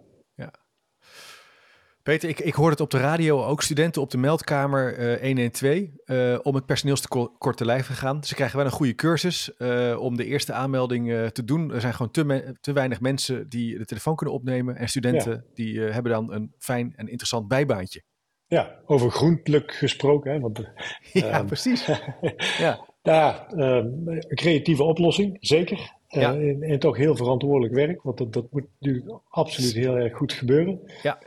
Peter, 2.09 2.29
ik, 2.29 2.41
ik 2.41 2.55
hoorde 2.55 2.71
het 2.71 2.81
op 2.81 2.91
de 2.91 2.99
radio 2.99 3.45
ook. 3.45 3.63
Studenten 3.63 4.03
op 4.03 4.11
de 4.11 4.19
meldkamer 4.19 4.95
eh 4.95 5.27
112 5.27 5.83
eh, 6.05 6.39
om 6.43 6.55
het 6.55 6.67
personeelstekort 6.67 7.57
te 7.57 7.65
lijf 7.65 7.87
gegaan. 7.87 8.25
Ze 8.25 8.35
krijgen 8.35 8.57
wel 8.57 8.67
een 8.67 8.73
goede 8.73 8.95
cursus 8.95 9.57
eh, 9.57 9.97
om 10.01 10.17
de 10.17 10.25
eerste 10.25 10.53
aanmelding 10.53 11.13
eh, 11.13 11.27
te 11.27 11.45
doen. 11.45 11.73
Er 11.73 11.81
zijn 11.81 11.95
gewoon 11.95 12.11
te, 12.11 12.57
te 12.61 12.73
weinig 12.73 13.01
mensen 13.01 13.49
die 13.49 13.79
de 13.79 13.85
telefoon 13.85 14.17
kunnen 14.17 14.35
opnemen. 14.35 14.77
En 14.77 14.89
studenten 14.89 15.45
die 15.55 15.87
eh, 15.87 15.93
hebben 15.93 16.13
dan 16.13 16.33
een 16.33 16.53
fijn 16.59 16.93
en 16.97 17.09
interessant 17.09 17.49
bijbaantje. 17.49 18.03
Ja, 18.47 18.79
over 18.87 19.11
groenpluk 19.11 19.73
gesproken, 19.73 20.33
hè, 20.33 20.41
want 20.41 20.59
Ja, 21.13 21.31
Ehm. 21.31 21.47
precies. 21.47 21.87
Ja, 22.59 22.87
Ja, 23.03 23.49
ehm, 23.49 23.87
een 24.05 24.27
creatieve 24.29 24.83
oplossing, 24.83 25.37
zeker. 25.41 25.97
Ja. 26.09 26.35
en, 26.35 26.63
en 26.63 26.79
toch 26.79 26.97
heel 26.97 27.17
verantwoordelijk 27.17 27.75
werk, 27.75 28.03
want 28.03 28.19
dat, 28.19 28.33
dat 28.33 28.47
moet 28.51 28.67
natuurlijk 28.79 29.21
absoluut 29.29 29.73
heel 29.73 29.97
erg 29.97 30.17
goed 30.17 30.33
gebeuren. 30.33 30.81
Ja. 31.03 31.19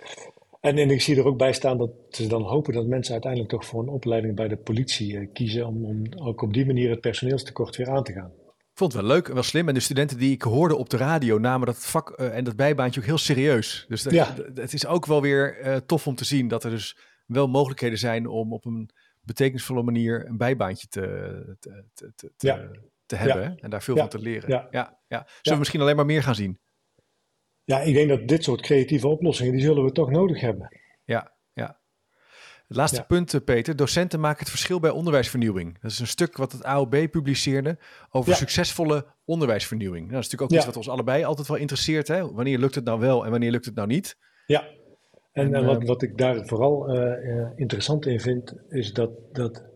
En, 0.62 0.78
en 0.78 0.90
ik 0.90 1.02
zie 1.02 1.18
er 1.18 1.26
ook 1.26 1.38
bij 1.38 1.54
staan 1.54 1.78
dat 1.78 1.92
ze 2.10 2.28
dan 2.28 2.42
hopen 2.42 2.74
dat 2.74 2.86
mensen 2.86 3.12
uiteindelijk 3.14 3.52
toch 3.52 3.66
voor 3.66 3.82
een 3.82 3.90
opleiding 3.90 4.36
bij 4.36 4.48
de 4.48 4.58
politie 4.58 5.18
eh, 5.18 5.28
kiezen, 5.34 5.66
om, 5.68 5.86
om 5.86 6.02
ook 6.16 6.42
op 6.42 6.54
die 6.54 6.66
manier 6.66 6.90
het 6.90 7.00
personeelstekort 7.02 7.76
weer 7.76 7.90
aan 7.90 8.04
te 8.04 8.14
gaan. 8.14 8.32
ik 8.58 8.78
vond 8.78 8.94
het 8.94 9.02
wel 9.02 9.12
leuk 9.12 9.28
en 9.28 9.34
wel 9.34 9.44
slim. 9.44 9.68
En 9.68 9.74
de 9.74 9.80
studenten 9.80 10.18
die 10.18 10.32
ik 10.32 10.42
hoorde 10.42 10.76
op 10.76 10.90
de 10.90 10.98
radio 10.98 11.38
namen 11.40 11.66
dat 11.68 11.86
vak 11.86 12.10
eh, 12.10 12.38
en 12.38 12.44
dat 12.44 12.56
bijbaantje 12.56 13.00
ook 13.00 13.06
heel 13.06 13.18
serieus. 13.18 13.86
Dus 13.88 14.04
dat- 14.04 14.14
Ja. 14.14 14.36
het 14.54 14.74
is 14.74 14.86
ook 14.86 15.06
wel 15.06 15.22
weer 15.22 15.58
eh, 15.60 15.76
tof 15.76 16.08
om 16.08 16.16
te 16.16 16.26
zien 16.26 16.48
dat 16.48 16.64
er 16.64 16.70
dus 16.70 16.98
wel 17.26 17.48
mogelijkheden 17.48 17.98
zijn 17.98 18.28
om 18.28 18.54
op 18.54 18.66
een 18.66 18.90
betekenisvolle 19.22 19.84
manier 19.84 20.26
een 20.28 20.38
bijbaantje 20.38 20.88
te, 20.88 21.02
te, 21.60 21.84
te, 21.94 22.12
te, 22.16 22.32
Ja. 22.38 22.70
te 23.06 23.16
hebben. 23.16 23.42
Ja. 23.44 23.56
En 23.60 23.70
daar 23.70 23.84
veel 23.84 23.98
van 23.98 24.10
te 24.10 24.20
leren. 24.20 24.50
Ja. 24.50 24.68
Ja. 24.72 25.00
Ja, 25.08 25.24
Zullen 25.28 25.52
we 25.52 25.58
misschien 25.58 25.82
alleen 25.82 25.96
maar 25.96 26.06
meer 26.06 26.24
gaan 26.24 26.36
zien? 26.36 26.60
Ja, 27.64 27.80
ik 27.82 27.94
denk 27.94 28.10
dat 28.10 28.28
dit 28.28 28.44
soort 28.44 28.62
creatieve 28.62 29.08
oplossingen, 29.08 29.52
die 29.52 29.62
zullen 29.62 29.84
we 29.84 29.92
toch 29.92 30.10
nodig 30.10 30.42
hebben. 30.42 30.78
Ja, 31.06 31.32
ja. 31.54 31.80
Het 32.68 32.78
laatste 32.80 32.98
Ja. 32.98 33.04
punt, 33.04 33.34
eh, 33.34 33.42
Peter. 33.46 33.76
Docenten 33.76 34.20
maken 34.20 34.40
het 34.40 34.50
verschil 34.50 34.80
bij 34.80 34.90
onderwijsvernieuwing. 34.90 35.80
Dat 35.82 35.92
is 35.92 36.00
een 36.00 36.08
stuk 36.08 36.38
wat 36.38 36.52
het 36.52 36.64
AOB 36.64 37.08
publiceerde 37.12 37.78
over 38.12 38.30
Ja. 38.32 38.36
succesvolle 38.38 39.06
onderwijsvernieuwing. 39.26 40.02
Nou, 40.02 40.14
dat 40.16 40.24
is 40.24 40.30
natuurlijk 40.30 40.52
ook 40.52 40.58
Ja. 40.58 40.58
iets 40.58 40.66
wat 40.76 40.86
ons 40.86 40.90
allebei 40.90 41.24
altijd 41.24 41.48
wel 41.48 41.58
interesseert. 41.58 42.08
Hè? 42.08 42.32
Wanneer 42.32 42.58
lukt 42.58 42.76
het 42.76 42.84
nou 42.84 43.00
wel 43.00 43.26
en 43.26 43.32
wanneer 43.32 43.52
lukt 43.52 43.66
het 43.66 43.76
nou 43.76 43.88
niet? 43.88 44.18
Ja, 44.46 44.62
en, 44.62 45.46
En, 45.48 45.54
en 45.56 45.66
wat, 45.66 45.78
ehm, 45.78 45.86
wat 45.86 46.02
ik 46.02 46.18
daar 46.18 46.46
vooral 46.48 46.88
eh, 46.88 47.40
eh, 47.42 47.48
interessant 47.56 48.06
in 48.06 48.20
vind, 48.20 48.54
is 48.70 48.94
dat, 48.94 49.12
dat 49.32 49.70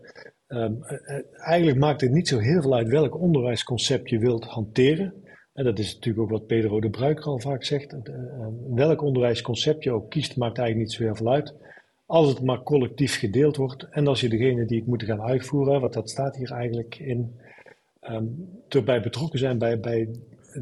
ehm, 0.46 0.82
eh, 0.82 1.16
eh, 1.16 1.24
eigenlijk 1.36 1.78
maakt 1.78 2.00
het 2.00 2.10
niet 2.10 2.28
zo 2.28 2.38
heel 2.38 2.62
veel 2.62 2.74
uit 2.74 2.88
welk 2.88 3.20
onderwijsconcept 3.20 4.10
je 4.10 4.18
wilt 4.18 4.44
hanteren. 4.44 5.24
En 5.56 5.64
dat 5.64 5.78
is 5.78 5.94
natuurlijk 5.94 6.22
ook 6.22 6.30
wat 6.30 6.46
Pedro 6.46 6.80
de 6.80 6.90
Bruiker 6.90 7.24
al 7.24 7.38
vaak 7.38 7.64
zegt. 7.64 7.92
Eh, 7.92 8.14
eh, 8.14 8.46
welk 8.74 9.02
onderwijsconcept 9.02 9.84
je 9.84 9.90
ook 9.90 10.10
kiest, 10.10 10.36
maakt 10.36 10.58
eigenlijk 10.58 10.88
niet 10.88 10.98
zo 10.98 11.04
heel 11.04 11.14
veel 11.16 11.32
uit. 11.32 11.54
Als 12.06 12.28
het 12.28 12.42
maar 12.42 12.62
collectief 12.62 13.18
gedeeld 13.18 13.56
wordt 13.56 13.88
en 13.90 14.06
als 14.06 14.20
je 14.20 14.28
degene 14.28 14.64
die 14.64 14.78
het 14.78 14.86
moeten 14.86 15.06
gaan 15.06 15.22
uitvoeren, 15.22 15.80
want 15.80 15.92
dat 15.92 16.10
staat 16.10 16.36
hier 16.36 16.52
eigenlijk 16.52 16.98
in, 16.98 17.40
ehm, 18.00 18.24
erbij 18.68 19.02
betrokken 19.02 19.38
zijn 19.38 19.58
bij, 19.58 19.80
bij 19.80 20.08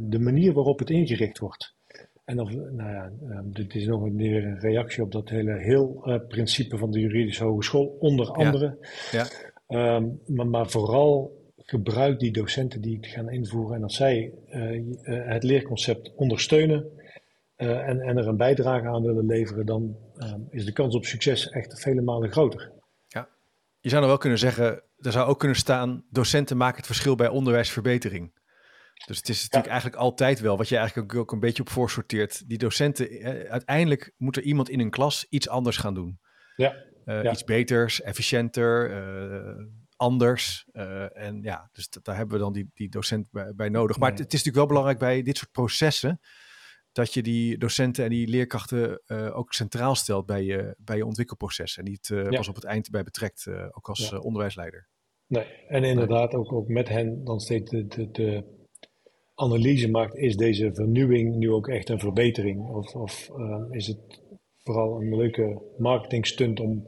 de 0.01 0.19
manier 0.19 0.53
waarop 0.53 0.79
het 0.79 0.91
ingericht 0.91 1.39
wordt. 1.39 1.75
En 2.25 2.41
of, 2.41 2.51
nou 2.51 2.91
ja, 2.91 3.13
ehm, 3.29 3.45
dit 3.45 3.75
is 3.75 3.87
nog 3.87 4.03
een, 4.03 4.17
weer 4.17 4.45
een 4.45 4.61
reactie 4.61 5.03
op 5.03 5.13
dat 5.13 5.29
hele 5.29 5.59
heel 5.59 6.03
eh, 6.05 6.19
principe 6.29 6.79
van 6.79 6.91
de 6.91 7.01
juridische 7.01 7.45
hogeschool, 7.45 7.97
onder 7.99 8.31
andere. 8.31 8.79
Ja. 9.11 9.27
Ehm, 9.67 10.07
maar, 10.27 10.47
maar 10.47 10.71
vooral 10.71 11.43
gebruik 11.64 12.18
die 12.18 12.33
docenten 12.33 12.80
die 12.80 12.97
het 12.97 13.06
gaan 13.06 13.30
invoeren 13.30 13.76
en 13.76 13.83
als 13.83 13.97
zij 13.97 14.33
eh, 14.49 14.76
eh, 14.76 14.85
het 15.04 15.42
leerconcept 15.42 16.14
ondersteunen 16.14 16.87
eh, 17.56 17.88
en, 17.88 18.00
en 18.00 18.16
er 18.16 18.28
een 18.28 18.37
bijdrage 18.37 18.87
aan 18.87 19.02
willen 19.02 19.26
leveren, 19.26 19.66
dan 19.66 19.97
is 20.50 20.64
de 20.64 20.73
kans 20.73 20.94
op 20.94 21.04
succes 21.04 21.49
echt 21.49 21.80
vele 21.80 22.00
malen 22.00 22.30
groter. 22.30 22.73
Je 23.85 23.90
zou 23.90 24.02
nou 24.02 24.12
wel 24.12 24.23
kunnen 24.23 24.38
zeggen, 24.38 24.83
er 24.99 25.12
zou 25.12 25.28
ook 25.28 25.38
kunnen 25.38 25.56
staan, 25.56 26.04
docenten 26.11 26.56
maken 26.56 26.76
het 26.76 26.87
verschil 26.87 27.14
bij 27.14 27.28
onderwijsverbetering. 27.28 28.33
Dus 29.06 29.16
het 29.16 29.28
is 29.28 29.42
natuurlijk 29.42 29.73
eigenlijk 29.73 30.02
altijd 30.02 30.40
wel, 30.40 30.56
wat 30.56 30.68
je 30.68 30.76
eigenlijk 30.76 31.14
ook, 31.14 31.33
een 31.33 31.40
beetje 31.40 31.62
op 31.62 31.68
voorsorteert. 31.68 32.49
Die 32.49 32.59
docenten, 32.59 33.09
eh, 33.11 33.50
uiteindelijk 33.50 34.12
moet 34.16 34.37
er 34.37 34.42
iemand 34.42 34.68
in 34.68 34.80
een 34.80 34.90
klas 34.90 35.26
iets 35.28 35.49
anders 35.49 35.76
gaan 35.76 35.94
doen. 35.94 36.18
Ja, 36.56 36.75
Ja. 37.04 37.30
Iets 37.30 37.44
beters, 37.44 38.02
efficiënter, 38.02 38.90
anders. 40.04 40.66
Eh, 40.73 41.16
en 41.16 41.42
ja, 41.42 41.68
dus 41.73 41.88
dat- 41.88 42.04
daar 42.04 42.16
hebben 42.16 42.37
we 42.37 42.42
dan 42.42 42.52
die, 42.52 42.70
die 42.75 42.88
docent 42.88 43.28
bij, 43.30 43.54
bij 43.54 43.68
nodig. 43.68 43.99
Maar 43.99 44.11
het, 44.11 44.18
het 44.18 44.32
is 44.32 44.38
natuurlijk 44.44 44.56
wel 44.56 44.66
belangrijk 44.66 44.99
bij 44.99 45.23
dit 45.23 45.37
soort 45.37 45.50
processen, 45.52 46.20
dat 46.92 47.14
je 47.14 47.23
die 47.23 47.58
docenten 47.58 48.04
en 48.04 48.11
die 48.11 48.28
leerkrachten 48.28 49.00
eh, 49.06 49.37
ook 49.37 49.52
centraal 49.52 49.94
stelt 49.94 50.26
bij 50.26 50.42
je, 50.44 50.75
bij 50.78 50.96
je 50.96 51.06
ontwikkelproces. 51.06 51.76
En 51.76 51.84
niet 51.84 52.06
Ja. 52.06 52.28
pas 52.28 52.49
op 52.49 52.54
het 52.54 52.64
eind 52.64 52.90
bij 52.90 53.02
betrekt, 53.02 53.46
ook 53.70 53.88
als 53.88 54.08
Ja. 54.08 54.18
onderwijsleider. 54.18 54.88
nee. 55.26 55.44
En 55.68 55.84
inderdaad 55.84 56.34
ook, 56.34 56.52
ook 56.52 56.68
met 56.68 56.88
hen 56.88 57.25
dan 57.25 57.40
steeds 57.40 57.70
de, 57.70 57.87
de, 57.87 58.11
de 58.11 58.44
analyse 59.34 59.90
maakt, 59.90 60.14
is 60.16 60.37
deze 60.37 60.75
vernieuwing 60.75 61.34
nu 61.37 61.50
ook 61.50 61.68
echt 61.68 61.88
een 61.88 61.99
verbetering? 61.99 62.68
Of, 62.68 62.94
of 62.94 63.30
is 63.70 63.87
het 63.87 64.23
vooral 64.62 65.00
een 65.00 65.16
leuke 65.16 65.62
marketingstunt 65.78 66.61
om 66.61 66.87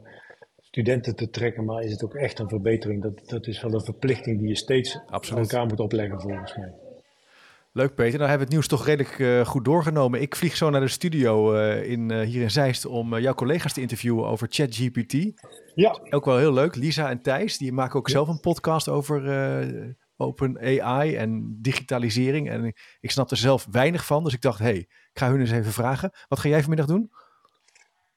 studenten 0.77 1.15
te 1.15 1.29
trekken, 1.29 1.65
maar 1.65 1.83
is 1.83 1.91
het 1.91 2.03
ook 2.03 2.13
echt 2.13 2.39
een 2.39 2.49
verbetering? 2.49 3.01
Dat, 3.01 3.29
dat 3.29 3.47
is 3.47 3.61
wel 3.61 3.73
een 3.73 3.83
verplichting 3.83 4.39
die 4.39 4.47
je 4.47 4.55
steeds 4.55 4.99
Absoluut. 5.07 5.39
aan 5.39 5.49
elkaar 5.49 5.67
moet 5.67 5.79
opleggen 5.79 6.21
volgens 6.21 6.55
mij. 6.55 6.73
Leuk 7.71 7.95
Peter, 7.95 8.17
nou 8.17 8.29
hebben 8.29 8.37
we 8.37 8.43
het 8.43 8.53
nieuws 8.53 8.67
toch 8.67 8.85
redelijk 8.85 9.19
eh, 9.19 9.45
goed 9.45 9.65
doorgenomen. 9.65 10.21
Ik 10.21 10.35
vlieg 10.35 10.55
zo 10.55 10.69
naar 10.69 10.81
de 10.81 10.87
studio 10.87 11.53
eh, 11.53 11.91
in, 11.91 12.11
eh, 12.11 12.19
hier 12.27 12.41
in 12.41 12.51
Zeist 12.51 12.85
om 12.85 13.17
jouw 13.17 13.33
collega's 13.33 13.73
te 13.73 13.81
interviewen 13.81 14.27
over 14.27 14.47
ChatGPT. 14.49 15.13
Ja, 15.75 15.99
Ook 16.09 16.25
wel 16.25 16.37
heel 16.37 16.53
leuk. 16.53 16.75
Lisa 16.75 17.09
en 17.09 17.21
Thijs, 17.21 17.57
die 17.57 17.73
maken 17.73 17.99
ook 17.99 18.09
zelf 18.09 18.27
een 18.27 18.39
podcast 18.39 18.89
over 18.89 19.95
open 20.17 20.59
AI 20.59 21.15
en 21.15 21.57
digitalisering. 21.61 22.49
En 22.49 22.73
ik, 22.99 23.11
snap 23.11 23.31
er 23.31 23.37
zelf 23.37 23.67
weinig 23.71 24.05
van, 24.05 24.23
dus 24.23 24.33
ik 24.33 24.41
dacht, 24.41 24.59
hey, 24.59 24.77
ik 24.77 25.19
ga 25.19 25.29
hun 25.29 25.39
eens 25.39 25.51
even 25.51 25.71
vragen. 25.71 26.11
Wat 26.27 26.39
ga 26.39 26.49
jij 26.49 26.59
vanmiddag 26.59 26.87
doen? 26.87 27.11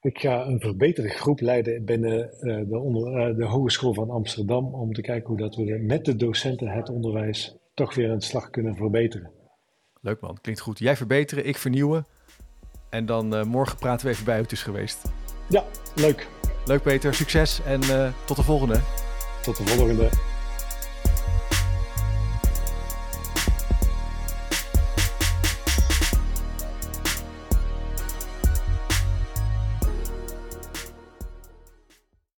Ik 0.01 0.19
ga 0.19 0.47
een 0.47 0.61
verbeterde 0.61 1.09
groep 1.09 1.41
leiden 1.41 1.85
binnen 1.85 2.33
eh, 2.33 2.69
de, 2.69 2.79
onder, 2.79 3.17
eh, 3.17 3.37
de 3.37 3.45
Hogeschool 3.45 3.95
van 3.95 4.11
Amsterdam 4.11 4.75
om 4.75 4.93
te 4.93 5.01
kijken 5.01 5.29
hoe 5.29 5.37
dat 5.37 5.55
we 5.55 5.79
met 5.87 6.05
de 6.05 6.17
docenten 6.17 6.69
het 6.69 6.89
onderwijs 6.89 7.57
toch 7.75 7.95
weer 7.95 8.11
een 8.11 8.21
slag 8.21 8.51
kunnen 8.51 8.77
verbeteren. 8.77 9.31
Leuk 10.01 10.21
man, 10.21 10.39
klinkt 10.41 10.61
goed. 10.61 10.79
Jij 10.79 10.97
verbeteren, 10.97 11.47
ik 11.47 11.57
vernieuwen. 11.57 12.07
En 12.91 13.07
dan 13.07 13.35
eh, 13.35 13.45
morgen 13.45 13.79
praten 13.79 14.07
we 14.07 14.13
even 14.13 14.25
bij 14.25 14.35
hoe 14.35 14.43
het 14.43 14.53
is 14.53 14.63
geweest. 14.63 15.13
Ja, 15.49 15.65
leuk. 15.95 16.29
Leuk 16.65 16.83
Peter, 16.83 17.15
succes 17.15 17.63
en 17.63 17.81
tot 18.27 18.37
de 18.37 18.43
volgende. 18.43 18.81
Tot 19.43 19.57
de 19.57 19.67
volgende. 19.67 20.30